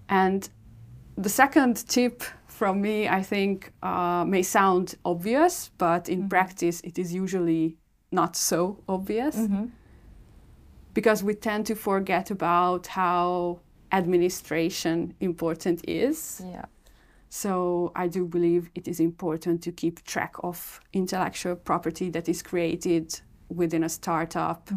And 0.08 0.50
the 1.18 1.30
second 1.30 1.88
tip 1.88 2.24
from 2.48 2.82
me, 2.82 3.08
I 3.08 3.22
think, 3.22 3.72
uh, 3.84 4.24
may 4.26 4.44
sound 4.44 4.96
obvious, 5.04 5.72
but 5.78 6.10
in 6.10 6.30
practice, 6.30 6.82
it 6.82 6.98
is 6.98 7.14
usually 7.14 7.78
not 8.12 8.36
so 8.36 8.82
obvious 8.88 9.36
because 10.94 11.24
we 11.24 11.34
tend 11.36 11.66
to 11.68 11.76
forget 11.76 12.32
about 12.32 12.88
how 12.88 13.60
administration 13.92 15.14
important 15.20 15.88
is. 15.88 16.42
Yeah. 16.46 16.66
So 17.30 17.92
I 17.96 18.08
do 18.08 18.26
believe 18.26 18.70
it 18.74 18.88
is 18.88 19.00
important 19.00 19.62
to 19.64 19.72
keep 19.72 20.04
track 20.04 20.34
of 20.44 20.80
intellectual 20.94 21.56
property 21.56 22.10
that 22.10 22.28
is 22.28 22.42
created 22.42 23.20
within 23.50 23.84
a 23.84 23.90
startup 23.90 24.70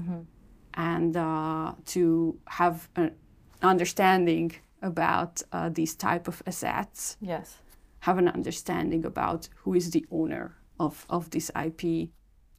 and 0.75 1.17
uh, 1.17 1.73
to 1.87 2.39
have 2.47 2.89
an 2.97 3.15
understanding 3.63 4.53
about 4.83 5.43
uh, 5.53 5.71
these 5.71 5.95
type 5.95 6.29
of 6.29 6.43
assets. 6.47 7.17
Yes. 7.21 7.59
have 8.01 8.19
an 8.19 8.29
understanding 8.29 9.05
about 9.07 9.49
who 9.63 9.75
is 9.75 9.91
the 9.93 10.05
owner 10.11 10.57
of, 10.81 11.07
of 11.09 11.31
this 11.31 11.51
IP. 11.55 12.09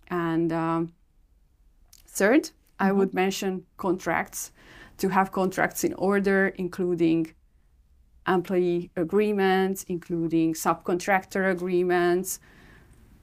And 0.07 0.53
um, 0.53 0.93
third, 2.07 2.51
I 2.79 2.91
would 2.91 3.13
mention 3.13 3.65
contracts 3.77 4.51
to 5.00 5.09
have 5.09 5.31
contracts 5.31 5.83
in 5.83 5.93
order, 5.95 6.47
including 6.57 7.33
employee 8.27 8.92
agreements, 8.96 9.86
including 9.88 10.53
subcontractor 10.53 11.51
agreements. 11.51 12.39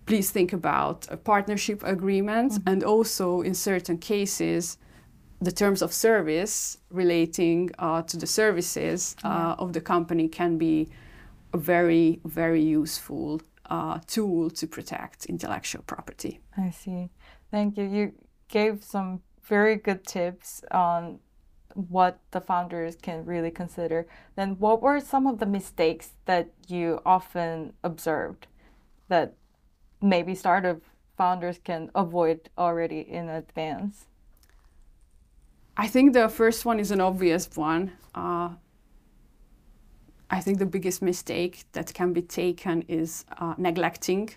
Please 0.07 0.31
think 0.31 0.53
about 0.53 1.07
a 1.11 1.17
partnership 1.17 1.83
agreement 1.85 2.59
and 2.67 2.83
also, 2.83 3.43
in 3.43 3.55
certain 3.55 3.99
cases, 3.99 4.79
the 5.41 5.53
terms 5.53 5.83
of 5.83 5.93
service 5.93 6.79
relating 6.91 7.71
uh, 7.79 8.03
to 8.03 8.17
the 8.17 8.27
services 8.27 9.17
uh, 9.25 9.55
of 9.59 9.73
the 9.73 9.81
company 9.81 10.29
can 10.29 10.59
be 10.59 10.89
a 11.53 11.59
very, 11.59 12.21
very 12.25 12.63
useful 12.63 13.41
uh, 13.71 13.99
tool 14.07 14.51
to 14.51 14.67
protect 14.67 15.27
intellectual 15.27 15.83
property. 15.87 16.41
I 16.59 16.71
see. 16.71 17.09
Thank 17.51 17.79
you. 17.79 17.85
You 17.85 18.13
gave 18.49 18.85
some 18.85 19.23
very 19.45 19.77
good 19.77 20.07
tips 20.07 20.63
on 20.71 21.21
what 21.75 22.19
the 22.31 22.41
founders 22.41 22.97
can 22.97 23.25
really 23.25 23.51
consider. 23.51 24.07
Then, 24.37 24.59
what 24.59 24.83
were 24.83 25.01
some 25.01 25.27
of 25.27 25.39
the 25.39 25.47
mistakes 25.47 26.11
that 26.27 26.51
you 26.69 27.01
often 27.05 27.73
observed 27.85 28.47
that 29.09 29.35
maybe 30.01 30.35
startup 30.35 30.81
founders 31.17 31.59
can 31.63 31.91
avoid 31.95 32.49
already 32.57 33.01
in 33.01 33.29
advance? 33.29 34.07
I 35.77 35.87
think 35.89 36.13
the 36.13 36.29
first 36.29 36.65
one 36.65 36.79
is 36.81 36.91
an 36.91 37.01
obvious 37.01 37.49
one. 37.57 37.93
Uh, 38.15 38.51
I 40.31 40.41
think 40.41 40.59
the 40.59 40.67
biggest 40.67 41.03
mistake 41.03 41.65
that 41.73 41.93
can 41.93 42.13
be 42.13 42.23
taken 42.23 42.83
is 42.89 43.25
uh, 43.39 43.55
neglecting 43.59 44.31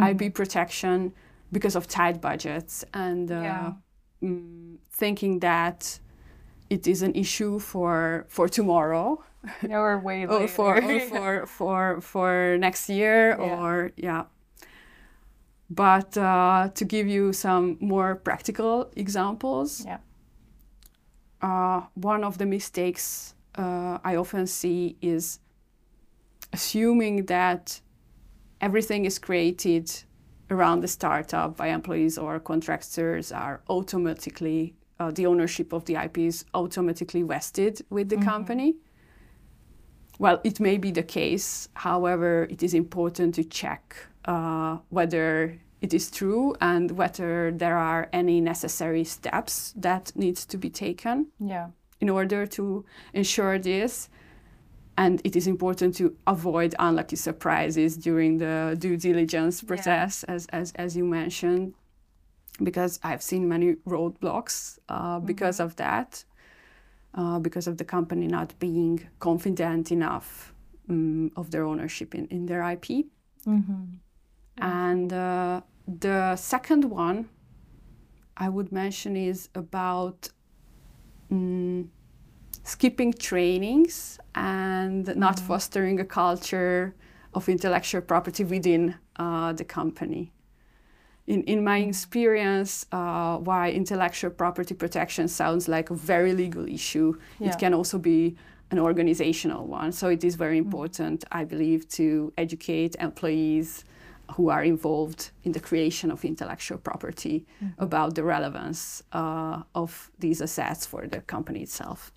IP 0.00 0.34
protection 0.34 1.12
because 1.52 1.76
of 1.76 1.86
tight 1.86 2.20
budgets 2.20 2.84
and 2.94 3.30
uh, 3.30 3.34
Yeah. 3.40 3.72
mm, 4.22 4.76
thinking 4.90 5.40
that 5.40 6.00
it 6.72 6.86
is 6.86 7.02
an 7.02 7.14
issue 7.14 7.58
for 7.58 8.24
for 8.28 8.48
tomorrow 8.48 9.22
Yeah, 9.68 9.80
or 9.80 9.98
way 9.98 10.26
later. 10.26 10.44
Oh, 10.44 10.46
for 10.48 10.76
or 10.82 11.00
for 11.00 11.46
for 11.46 12.00
for 12.00 12.56
next 12.58 12.88
year 12.88 13.36
Yeah. 13.38 13.60
or 13.60 13.92
yeah. 13.96 14.24
But 15.70 16.16
uh, 16.18 16.68
to 16.74 16.84
give 16.84 17.06
you 17.08 17.32
some 17.32 17.76
more 17.80 18.14
practical 18.16 18.90
examples, 18.96 19.84
yeah. 19.86 19.98
uh, 21.40 21.80
one 21.94 22.24
of 22.24 22.36
the 22.38 22.46
mistakes 22.46 23.34
uh, 23.58 23.98
I 24.04 24.16
often 24.16 24.46
see 24.46 24.96
is 25.00 25.40
assuming 26.52 27.26
that 27.26 27.80
everything 28.60 29.06
is 29.06 29.18
created 29.18 29.90
around 30.50 30.82
the 30.82 30.88
startup 30.88 31.56
by 31.56 31.68
employees 31.68 32.18
or 32.18 32.38
contractors 32.40 33.32
are 33.32 33.62
automatically 33.68 34.74
uh, 35.02 35.10
the 35.10 35.26
ownership 35.26 35.72
of 35.72 35.84
the 35.84 35.94
IP 35.96 36.18
is 36.18 36.44
automatically 36.54 37.22
vested 37.22 37.74
with 37.90 38.08
the 38.08 38.16
company. 38.32 38.74
Well, 40.18 40.40
it 40.44 40.60
may 40.60 40.78
be 40.78 40.90
the 40.92 41.02
case. 41.02 41.68
However, 41.74 42.46
it 42.50 42.62
is 42.62 42.74
important 42.74 43.34
to 43.34 43.44
check 43.44 43.96
uh, 44.24 44.78
whether 44.90 45.58
it 45.80 45.92
is 45.92 46.10
true 46.10 46.54
and 46.60 46.90
whether 46.92 47.50
there 47.50 47.76
are 47.76 48.08
any 48.12 48.40
necessary 48.40 49.04
steps 49.04 49.74
that 49.76 50.12
needs 50.14 50.46
to 50.46 50.56
be 50.58 50.70
taken 50.70 51.26
Yeah. 51.40 51.68
in 52.00 52.08
order 52.08 52.46
to 52.46 52.84
ensure 53.12 53.58
this. 53.58 54.08
And 54.96 55.20
it 55.24 55.34
is 55.36 55.46
important 55.46 55.96
to 55.96 56.14
avoid 56.26 56.74
unlucky 56.78 57.16
surprises 57.16 57.96
during 57.96 58.38
the 58.38 58.76
due 58.78 58.96
diligence 58.96 59.62
process, 59.62 60.22
as, 60.24 60.46
as, 60.52 60.72
as 60.76 60.96
you 60.96 61.04
mentioned, 61.04 61.74
because 62.62 63.00
I've 63.02 63.22
seen 63.22 63.48
many 63.48 63.74
roadblocks 63.86 64.78
uh, 64.88 65.20
because 65.20 65.60
of 65.60 65.76
that, 65.76 66.24
uh, 67.14 67.38
because 67.38 67.66
of 67.66 67.76
the 67.78 67.84
company 67.84 68.26
not 68.26 68.58
being 68.58 69.08
confident 69.18 69.92
enough 69.92 70.54
um, 70.88 71.30
of 71.36 71.50
their 71.50 71.64
ownership 71.64 72.14
in, 72.14 72.26
in 72.26 72.46
their 72.46 72.62
IP. 72.70 73.06
And 74.58 75.12
uh, 75.12 75.62
the 75.86 76.36
second 76.36 76.84
one 76.84 77.28
I 78.36 78.48
would 78.48 78.72
mention 78.72 79.16
is 79.16 79.48
about 79.54 80.28
mm, 81.32 81.88
skipping 82.64 83.12
trainings 83.12 84.18
and 84.34 85.14
not 85.16 85.38
fostering 85.40 86.00
a 86.00 86.04
culture 86.04 86.94
of 87.34 87.48
intellectual 87.48 88.02
property 88.02 88.44
within 88.44 88.94
uh, 89.16 89.52
the 89.52 89.64
company. 89.64 90.32
In, 91.32 91.42
in 91.44 91.64
my 91.64 91.78
experience, 91.78 92.84
uh, 92.92 93.38
why 93.38 93.70
intellectual 93.70 94.30
property 94.30 94.74
protection 94.74 95.28
sounds 95.28 95.66
like 95.66 95.88
a 95.88 95.94
very 95.94 96.32
legal 96.34 96.66
issue, 96.68 97.14
Yeah. 97.38 97.48
it 97.48 97.58
can 97.58 97.72
also 97.72 97.98
be 97.98 98.36
an 98.70 98.78
organizational 98.78 99.66
one. 99.66 99.92
So 99.92 100.08
it 100.08 100.22
is 100.24 100.34
very 100.36 100.58
important, 100.58 101.24
I 101.40 101.44
believe, 101.44 101.88
to 102.00 102.32
educate 102.36 102.96
employees 103.00 103.84
who 104.34 104.50
are 104.50 104.62
involved 104.64 105.30
in 105.44 105.52
the 105.52 105.60
creation 105.60 106.10
of 106.10 106.22
intellectual 106.24 106.78
property 106.78 107.46
about 107.78 108.14
the 108.14 108.24
relevance 108.24 109.02
uh, 109.12 109.62
of 109.74 110.10
these 110.18 110.42
assets 110.42 110.84
for 110.86 111.06
the 111.06 111.20
company 111.34 111.60
itself. 111.62 112.12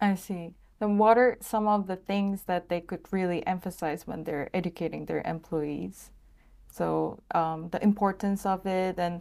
I 0.00 0.14
see. 0.14 0.54
Then 0.78 0.96
what 0.96 1.18
are 1.18 1.36
some 1.40 1.66
of 1.66 1.86
the 1.88 1.96
things 1.96 2.42
that 2.44 2.68
they 2.68 2.80
could 2.80 3.04
really 3.10 3.44
emphasize 3.46 4.06
when 4.06 4.24
they're 4.24 4.48
educating 4.54 5.06
their 5.06 5.22
employees? 5.24 6.10
So 6.70 7.20
um, 7.34 7.68
the 7.70 7.82
importance 7.82 8.46
of 8.46 8.66
it, 8.66 8.98
and 8.98 9.20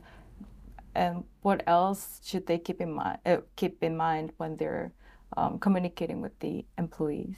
and 0.95 1.23
what 1.41 1.63
else 1.67 2.19
should 2.23 2.45
they 2.47 2.57
keep 2.57 2.81
in 2.81 2.91
mind? 2.93 3.19
Uh, 3.25 3.38
keep 3.55 3.83
in 3.83 3.95
mind 3.95 4.31
when 4.38 4.55
they're 4.57 4.91
um, 5.38 5.59
communicating 5.59 6.21
with 6.21 6.38
the 6.39 6.65
employees. 6.77 7.38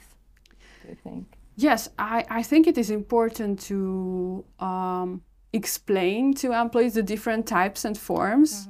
Do 0.82 0.88
you 0.88 0.96
think? 1.02 1.26
Yes, 1.56 1.90
I, 1.98 2.24
I 2.30 2.42
think 2.42 2.66
it 2.66 2.78
is 2.78 2.90
important 2.90 3.60
to 3.68 4.44
um, 4.58 5.22
explain 5.52 6.32
to 6.34 6.52
employees 6.52 6.94
the 6.94 7.02
different 7.02 7.46
types 7.46 7.84
and 7.84 7.96
forms 7.96 8.68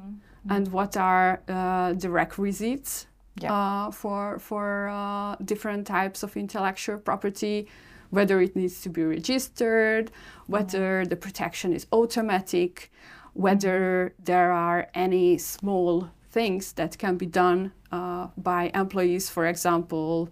and 0.48 0.66
what 0.72 0.96
are 0.96 1.40
uh, 1.48 1.92
the 1.92 2.10
requisites 2.10 3.06
Yeah. 3.40 3.52
uh, 3.52 3.90
for, 3.92 4.38
for 4.40 4.88
uh, 4.88 5.36
different 5.44 5.86
types 5.86 6.22
of 6.24 6.36
intellectual 6.36 6.98
property, 6.98 7.68
whether 8.12 8.42
it 8.42 8.54
needs 8.54 8.82
to 8.82 8.90
be 8.90 9.02
registered, 9.02 10.10
whether 10.46 11.06
the 11.06 11.16
protection 11.16 11.72
is 11.72 11.86
automatic, 11.92 12.92
whether 13.32 14.14
there 14.22 14.52
are 14.52 14.86
any 14.94 15.38
small 15.38 16.10
things 16.30 16.72
that 16.74 16.98
can 16.98 17.16
be 17.16 17.24
done 17.24 17.72
uh, 17.90 18.26
by 18.36 18.70
employees, 18.74 19.30
for 19.30 19.46
example, 19.46 20.28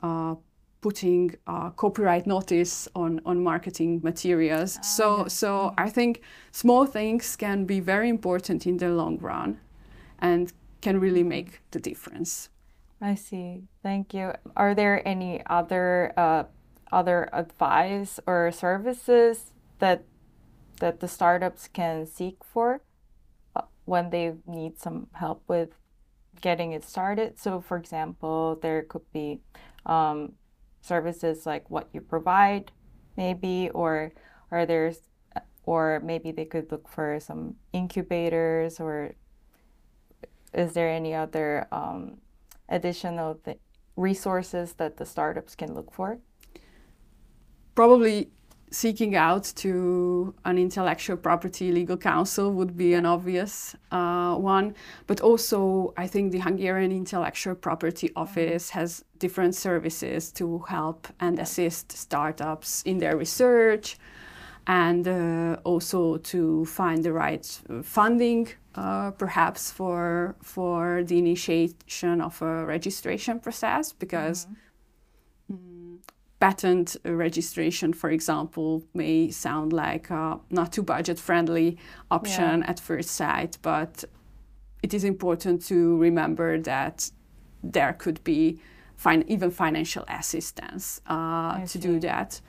uh, 0.00 0.36
putting 0.80 1.34
uh, 1.48 1.70
copyright 1.70 2.24
notice 2.24 2.86
on, 2.94 3.20
on 3.26 3.42
marketing 3.42 4.00
materials. 4.04 4.78
so 4.82 5.26
so 5.26 5.74
I 5.76 5.90
think 5.90 6.22
small 6.52 6.86
things 6.86 7.34
can 7.34 7.64
be 7.64 7.80
very 7.80 8.08
important 8.08 8.64
in 8.64 8.76
the 8.76 8.90
long 8.90 9.18
run 9.18 9.58
and 10.20 10.52
can 10.80 11.00
really 11.00 11.24
make 11.24 11.62
the 11.72 11.80
difference. 11.80 12.48
I 13.00 13.16
see. 13.16 13.64
Thank 13.82 14.14
you. 14.14 14.32
Are 14.56 14.74
there 14.74 15.06
any 15.06 15.42
other 15.46 16.12
uh, 16.16 16.44
other 16.92 17.28
advice 17.32 18.20
or 18.26 18.50
services 18.52 19.52
that 19.78 20.04
that 20.80 21.00
the 21.00 21.08
startups 21.08 21.68
can 21.68 22.06
seek 22.06 22.36
for 22.44 22.82
uh, 23.56 23.62
when 23.84 24.10
they 24.10 24.34
need 24.46 24.78
some 24.78 25.08
help 25.12 25.42
with 25.48 25.70
getting 26.40 26.72
it 26.72 26.84
started? 26.84 27.38
So, 27.38 27.60
for 27.60 27.76
example, 27.76 28.58
there 28.62 28.82
could 28.82 29.10
be 29.12 29.40
um, 29.86 30.34
services 30.80 31.46
like 31.46 31.68
what 31.70 31.88
you 31.92 32.00
provide, 32.00 32.72
maybe, 33.16 33.70
or 33.74 34.12
are 34.50 34.66
there, 34.66 34.92
or 35.64 36.00
maybe 36.04 36.32
they 36.32 36.44
could 36.44 36.70
look 36.70 36.88
for 36.88 37.18
some 37.20 37.56
incubators, 37.72 38.80
or 38.80 39.14
is 40.54 40.72
there 40.72 40.88
any 40.88 41.14
other 41.14 41.66
um, 41.72 42.18
additional 42.68 43.34
th- 43.34 43.58
resources 43.96 44.74
that 44.74 44.96
the 44.96 45.04
startups 45.04 45.54
can 45.54 45.74
look 45.74 45.92
for? 45.92 46.18
Probably 47.78 48.28
seeking 48.72 49.14
out 49.14 49.44
to 49.54 50.34
an 50.44 50.58
intellectual 50.58 51.16
property 51.16 51.70
legal 51.70 51.96
counsel 51.96 52.52
would 52.52 52.76
be 52.76 52.94
an 52.94 53.06
obvious 53.06 53.76
uh, 53.92 54.34
one. 54.34 54.74
But 55.06 55.20
also, 55.20 55.94
I 55.96 56.08
think 56.08 56.32
the 56.32 56.40
Hungarian 56.40 56.90
Intellectual 56.90 57.54
Property 57.54 58.10
Office 58.16 58.70
has 58.70 59.04
different 59.20 59.54
services 59.54 60.32
to 60.32 60.58
help 60.68 61.06
and 61.20 61.38
assist 61.38 61.92
startups 61.92 62.82
in 62.82 62.98
their 62.98 63.16
research 63.16 63.96
and 64.66 65.06
uh, 65.06 65.60
also 65.62 66.16
to 66.16 66.64
find 66.64 67.04
the 67.04 67.12
right 67.12 67.46
funding, 67.84 68.48
uh, 68.74 69.12
perhaps 69.12 69.70
for 69.70 70.34
for 70.42 71.04
the 71.04 71.16
initiation 71.16 72.20
of 72.20 72.42
a 72.42 72.64
registration 72.66 73.38
process, 73.38 73.92
because 73.92 74.46
mm, 74.46 74.56
patent 76.40 76.96
registration, 77.04 77.92
for 77.92 78.10
example, 78.10 78.82
may 78.94 79.30
sound 79.30 79.72
like 79.72 80.10
a 80.10 80.38
not 80.50 80.72
too 80.72 80.82
budget 80.82 81.18
friendly 81.18 81.78
option 82.10 82.60
yeah. 82.60 82.70
at 82.70 82.78
first 82.80 83.10
sight, 83.10 83.58
but 83.62 84.04
it 84.82 84.94
is 84.94 85.04
important 85.04 85.64
to 85.66 85.96
remember 85.98 86.58
that 86.60 87.10
there 87.62 87.92
could 87.92 88.22
be 88.22 88.60
fin- 88.96 89.24
even 89.28 89.50
financial 89.50 90.04
assistance 90.08 91.00
uh, 91.06 91.66
to 91.66 91.78
do 91.78 91.98
that. 92.00 92.40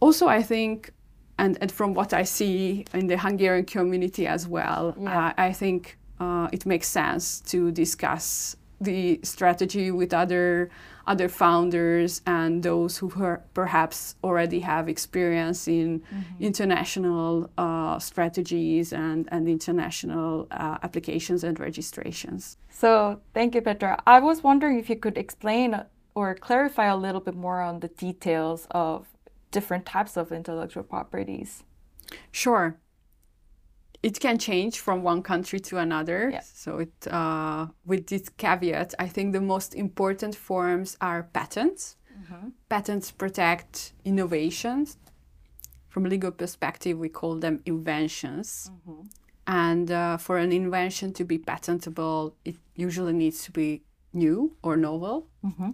Also, 0.00 0.28
I 0.28 0.42
think, 0.42 0.90
and, 1.38 1.56
and 1.60 1.72
from 1.72 1.94
what 1.94 2.12
I 2.12 2.24
see 2.24 2.84
in 2.92 3.06
the 3.06 3.16
Hungarian 3.16 3.64
community 3.64 4.26
as 4.26 4.46
well, 4.46 4.94
yeah. 4.98 5.28
uh, 5.28 5.32
I 5.38 5.52
think 5.52 5.96
uh, 6.18 6.48
it 6.52 6.66
makes 6.66 6.88
sense 6.88 7.40
to 7.40 7.70
discuss 7.70 8.56
the 8.80 9.20
strategy 9.22 9.90
with 9.90 10.14
other 10.14 10.70
other 11.06 11.28
founders 11.28 12.22
and 12.26 12.62
those 12.62 12.98
who 12.98 13.10
perhaps 13.52 14.14
already 14.22 14.60
have 14.60 14.88
experience 14.88 15.66
in 15.66 16.00
mm-hmm. 16.00 16.42
international 16.44 17.50
uh, 17.58 17.98
strategies 17.98 18.92
and, 18.92 19.28
and 19.32 19.48
international 19.48 20.46
uh, 20.52 20.78
applications 20.84 21.42
and 21.42 21.58
registrations. 21.58 22.58
So, 22.68 23.20
thank 23.34 23.56
you, 23.56 23.60
Petra. 23.60 24.00
I 24.06 24.20
was 24.20 24.44
wondering 24.44 24.78
if 24.78 24.88
you 24.88 24.94
could 24.94 25.18
explain 25.18 25.82
or 26.14 26.34
clarify 26.36 26.86
a 26.86 26.96
little 26.96 27.20
bit 27.20 27.34
more 27.34 27.60
on 27.60 27.80
the 27.80 27.88
details 27.88 28.68
of 28.70 29.08
different 29.50 29.86
types 29.86 30.16
of 30.16 30.30
intellectual 30.30 30.84
properties. 30.84 31.64
Sure 32.30 32.78
it 34.02 34.18
can 34.18 34.38
change 34.38 34.80
from 34.80 35.02
one 35.02 35.22
country 35.22 35.60
to 35.60 35.78
another. 35.78 36.30
Yeah. 36.30 36.40
So 36.42 36.78
it, 36.78 37.06
uh, 37.08 37.66
with 37.84 38.06
this 38.06 38.28
caveat, 38.30 38.94
I 38.98 39.08
think 39.08 39.32
the 39.32 39.40
most 39.40 39.74
important 39.74 40.34
forms 40.34 40.96
are 41.00 41.24
patents. 41.32 41.96
Mm-hmm. 42.18 42.48
Patents 42.68 43.10
protect 43.10 43.92
innovations. 44.04 44.96
From 45.88 46.06
a 46.06 46.08
legal 46.08 46.30
perspective, 46.30 46.98
we 46.98 47.08
call 47.08 47.36
them 47.36 47.60
inventions. 47.66 48.70
Mm-hmm. 48.72 49.02
And 49.46 49.90
uh, 49.90 50.16
for 50.16 50.38
an 50.38 50.52
invention 50.52 51.12
to 51.14 51.24
be 51.24 51.38
patentable, 51.38 52.36
it 52.44 52.56
usually 52.76 53.12
needs 53.12 53.42
to 53.44 53.50
be 53.50 53.82
new 54.12 54.56
or 54.62 54.76
novel. 54.76 55.26
Mm-hmm. 55.44 55.70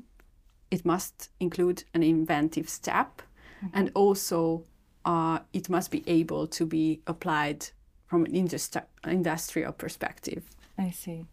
It 0.70 0.84
must 0.84 1.30
include 1.38 1.84
an 1.94 2.02
inventive 2.02 2.68
step, 2.68 3.22
mm-hmm. 3.58 3.68
and 3.74 3.90
also 3.94 4.64
uh, 5.04 5.40
it 5.52 5.68
must 5.68 5.90
be 5.90 6.02
able 6.06 6.46
to 6.48 6.66
be 6.66 7.02
applied 7.06 7.66
from 8.06 8.24
an 8.24 8.32
industri- 8.32 8.84
industrial 9.04 9.72
perspective. 9.72 10.44
I 10.78 10.90
see. 10.90 11.26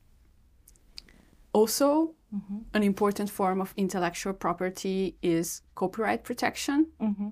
Also, 1.54 2.16
mm-hmm. 2.34 2.60
an 2.74 2.84
important 2.84 3.30
form 3.30 3.62
of 3.62 3.74
intellectual 3.78 4.34
property 4.34 5.16
is 5.22 5.62
copyright 5.76 6.24
protection. 6.24 6.88
Mm-hmm. 7.00 7.30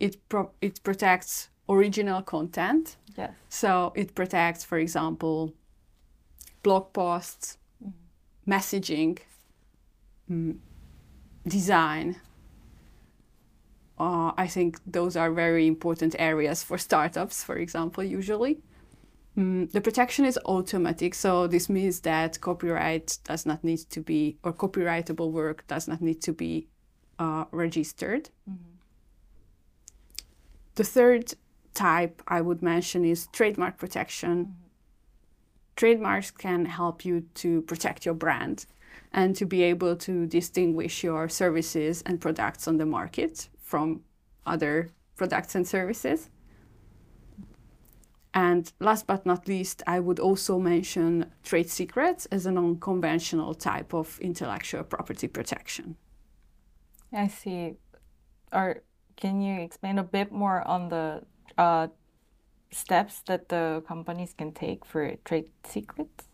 It 0.00 0.28
pro- 0.28 0.50
it 0.60 0.82
protects 0.82 1.50
original 1.68 2.22
content. 2.22 2.96
Yes. 3.16 3.30
So 3.48 3.92
it 3.94 4.14
protects, 4.14 4.64
for 4.64 4.78
example, 4.78 5.54
blog 6.62 6.92
posts, 6.92 7.58
mm-hmm. 7.82 8.52
messaging, 8.52 9.18
mm, 10.28 10.56
design. 11.46 12.16
Uh, 13.98 14.32
I 14.36 14.48
think 14.48 14.80
those 14.86 15.16
are 15.16 15.30
very 15.30 15.66
important 15.66 16.16
areas 16.18 16.62
for 16.62 16.78
startups, 16.78 17.44
for 17.44 17.56
example, 17.56 18.02
usually. 18.02 18.60
Mm, 19.38 19.70
the 19.70 19.80
protection 19.80 20.24
is 20.24 20.38
automatic, 20.46 21.14
so 21.14 21.46
this 21.46 21.68
means 21.68 22.00
that 22.00 22.40
copyright 22.40 23.18
does 23.24 23.46
not 23.46 23.62
need 23.62 23.80
to 23.90 24.00
be, 24.00 24.36
or 24.42 24.52
copyrightable 24.52 25.30
work 25.30 25.66
does 25.66 25.88
not 25.88 26.00
need 26.00 26.20
to 26.22 26.32
be 26.32 26.68
uh, 27.18 27.44
registered. 27.50 28.30
Mm-hmm. 28.48 28.70
The 30.76 30.84
third 30.84 31.34
type 31.72 32.22
I 32.26 32.40
would 32.40 32.62
mention 32.62 33.04
is 33.04 33.28
trademark 33.28 33.78
protection. 33.78 34.44
Mm-hmm. 34.44 34.52
Trademarks 35.76 36.30
can 36.30 36.66
help 36.66 37.04
you 37.04 37.26
to 37.34 37.62
protect 37.62 38.04
your 38.04 38.14
brand 38.14 38.66
and 39.12 39.34
to 39.36 39.46
be 39.46 39.62
able 39.62 39.96
to 39.96 40.26
distinguish 40.26 41.02
your 41.02 41.28
services 41.28 42.02
and 42.06 42.20
products 42.20 42.68
on 42.68 42.78
the 42.78 42.86
market 42.86 43.48
from 43.74 44.04
other 44.46 44.88
products 45.16 45.56
and 45.56 45.66
services. 45.66 46.30
And 48.32 48.72
last 48.78 49.08
but 49.08 49.26
not 49.26 49.48
least, 49.48 49.82
I 49.84 49.98
would 49.98 50.20
also 50.20 50.60
mention 50.60 51.26
trade 51.42 51.68
secrets 51.68 52.26
as 52.26 52.46
a 52.46 52.52
non 52.52 52.78
conventional 52.78 53.52
type 53.52 53.92
of 53.92 54.20
intellectual 54.20 54.84
property 54.84 55.26
protection. 55.26 55.96
I 57.12 57.26
see. 57.26 57.74
Or 58.52 58.82
can 59.16 59.40
you 59.40 59.60
explain 59.60 59.98
a 59.98 60.04
bit 60.04 60.30
more 60.30 60.62
on 60.68 60.88
the 60.88 61.24
uh, 61.58 61.88
steps 62.70 63.22
that 63.26 63.48
the 63.48 63.82
companies 63.88 64.34
can 64.38 64.52
take 64.52 64.84
for 64.84 65.16
trade 65.24 65.48
secrets? 65.64 66.28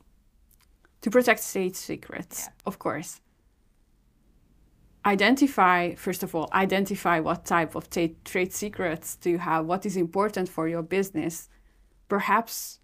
To 1.01 1.11
protect 1.11 1.41
trade 1.53 1.75
secrets, 1.75 2.37
yeah. 2.45 2.53
of 2.67 2.79
course. 2.79 3.23
Identify, 5.07 5.95
first 5.95 6.23
of 6.23 6.35
all, 6.35 6.49
identify 6.53 7.21
what 7.21 7.47
type 7.47 7.75
of 7.75 7.89
t- 7.89 8.17
trade 8.25 8.53
secrets 8.53 9.17
do 9.17 9.31
you 9.31 9.39
have, 9.39 9.65
what 9.65 9.87
is 9.87 9.97
important 9.97 10.49
for 10.49 10.69
your 10.69 10.83
business 10.83 11.49
perhaps 12.11 12.81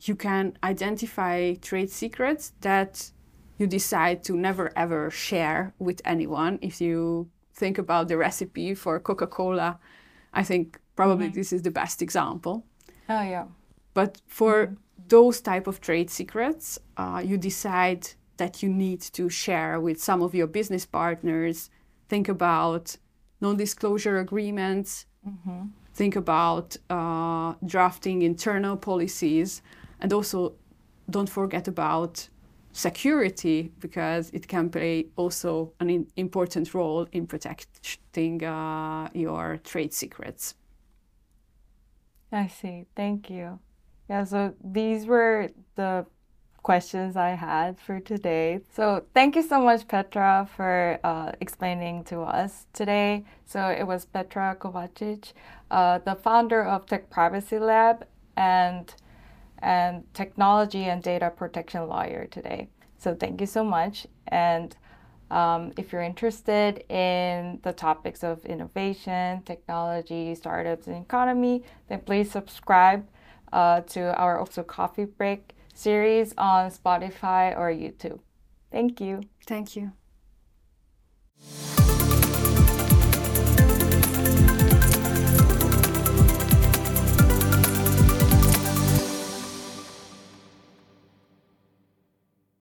you 0.00 0.16
can 0.16 0.56
identify 0.62 1.54
trade 1.54 1.90
secrets 1.90 2.52
that 2.60 3.10
you 3.58 3.66
decide 3.66 4.24
to 4.24 4.32
never 4.34 4.66
ever 4.76 5.10
share 5.10 5.74
with 5.78 6.00
anyone. 6.04 6.58
If 6.62 6.80
you 6.80 7.28
think 7.52 7.76
about 7.78 8.08
the 8.08 8.16
recipe 8.16 8.74
for 8.74 8.98
Coca 8.98 9.26
Cola, 9.26 9.78
I 10.32 10.42
think 10.42 10.80
probably 10.96 11.26
mm-hmm. 11.26 11.38
this 11.40 11.52
is 11.52 11.62
the 11.62 11.70
best 11.70 12.00
example. 12.00 12.64
Oh, 13.08 13.22
yeah. 13.34 13.46
But 13.92 14.20
for 14.26 14.54
mm-hmm. 14.66 14.74
those 15.08 15.40
type 15.40 15.66
of 15.66 15.80
trade 15.80 16.10
secrets, 16.10 16.78
uh, 16.96 17.22
you 17.24 17.36
decide 17.36 18.02
that 18.36 18.62
you 18.62 18.68
need 18.68 19.00
to 19.00 19.28
share 19.28 19.80
with 19.80 20.02
some 20.02 20.22
of 20.22 20.34
your 20.34 20.46
business 20.46 20.86
partners. 20.86 21.70
Think 22.08 22.28
about 22.28 22.96
non 23.40 23.56
disclosure 23.56 24.18
agreements. 24.18 25.06
Mm-hmm 25.26 25.64
think 25.94 26.16
about 26.16 26.76
uh, 26.90 27.54
drafting 27.64 28.22
internal 28.22 28.76
policies 28.76 29.62
and 30.00 30.12
also 30.12 30.54
don't 31.08 31.30
forget 31.30 31.68
about 31.68 32.28
security 32.72 33.70
because 33.78 34.30
it 34.30 34.48
can 34.48 34.68
play 34.68 35.06
also 35.16 35.72
an 35.78 35.88
in 35.88 36.06
important 36.16 36.74
role 36.74 37.06
in 37.12 37.26
protecting 37.26 38.44
uh, 38.44 39.08
your 39.14 39.58
trade 39.62 39.92
secrets. 39.92 40.54
I 42.32 42.48
see. 42.48 42.86
Thank 42.96 43.30
you. 43.30 43.60
Yeah, 44.10 44.24
so 44.24 44.54
these 44.62 45.06
were 45.06 45.50
the 45.76 46.04
questions 46.64 47.14
I 47.14 47.30
had 47.30 47.78
for 47.78 48.00
today. 48.00 48.60
So 48.74 49.04
thank 49.14 49.36
you 49.36 49.42
so 49.42 49.60
much, 49.60 49.86
Petra, 49.86 50.48
for 50.56 50.98
uh, 51.04 51.30
explaining 51.40 52.02
to 52.04 52.22
us 52.22 52.66
today. 52.72 53.24
So 53.44 53.68
it 53.68 53.86
was 53.86 54.06
Petra 54.06 54.56
Kovacsics, 54.58 55.34
uh, 55.70 55.98
the 55.98 56.16
founder 56.16 56.64
of 56.64 56.86
Tech 56.86 57.08
Privacy 57.10 57.60
Lab 57.60 58.06
and 58.36 58.92
and 59.60 60.02
technology 60.12 60.84
and 60.84 61.02
data 61.02 61.30
protection 61.30 61.88
lawyer 61.88 62.26
today. 62.26 62.68
So 62.98 63.14
thank 63.14 63.40
you 63.40 63.46
so 63.46 63.64
much. 63.64 64.06
And 64.28 64.76
um, 65.30 65.72
if 65.78 65.92
you're 65.92 66.02
interested 66.02 66.84
in 66.90 67.60
the 67.62 67.72
topics 67.72 68.22
of 68.22 68.44
innovation, 68.44 69.42
technology, 69.42 70.34
startups, 70.34 70.86
and 70.86 71.02
economy, 71.02 71.62
then 71.88 72.00
please 72.00 72.30
subscribe 72.30 73.06
uh, 73.52 73.80
to 73.82 74.14
our 74.18 74.38
OXO 74.40 74.62
Coffee 74.64 75.06
Break 75.06 75.53
series 75.74 76.32
on 76.38 76.70
Spotify 76.70 77.56
or 77.56 77.70
YouTube. 77.70 78.20
Thank 78.70 79.00
you. 79.00 79.22
Thank 79.46 79.76
you. 79.76 79.92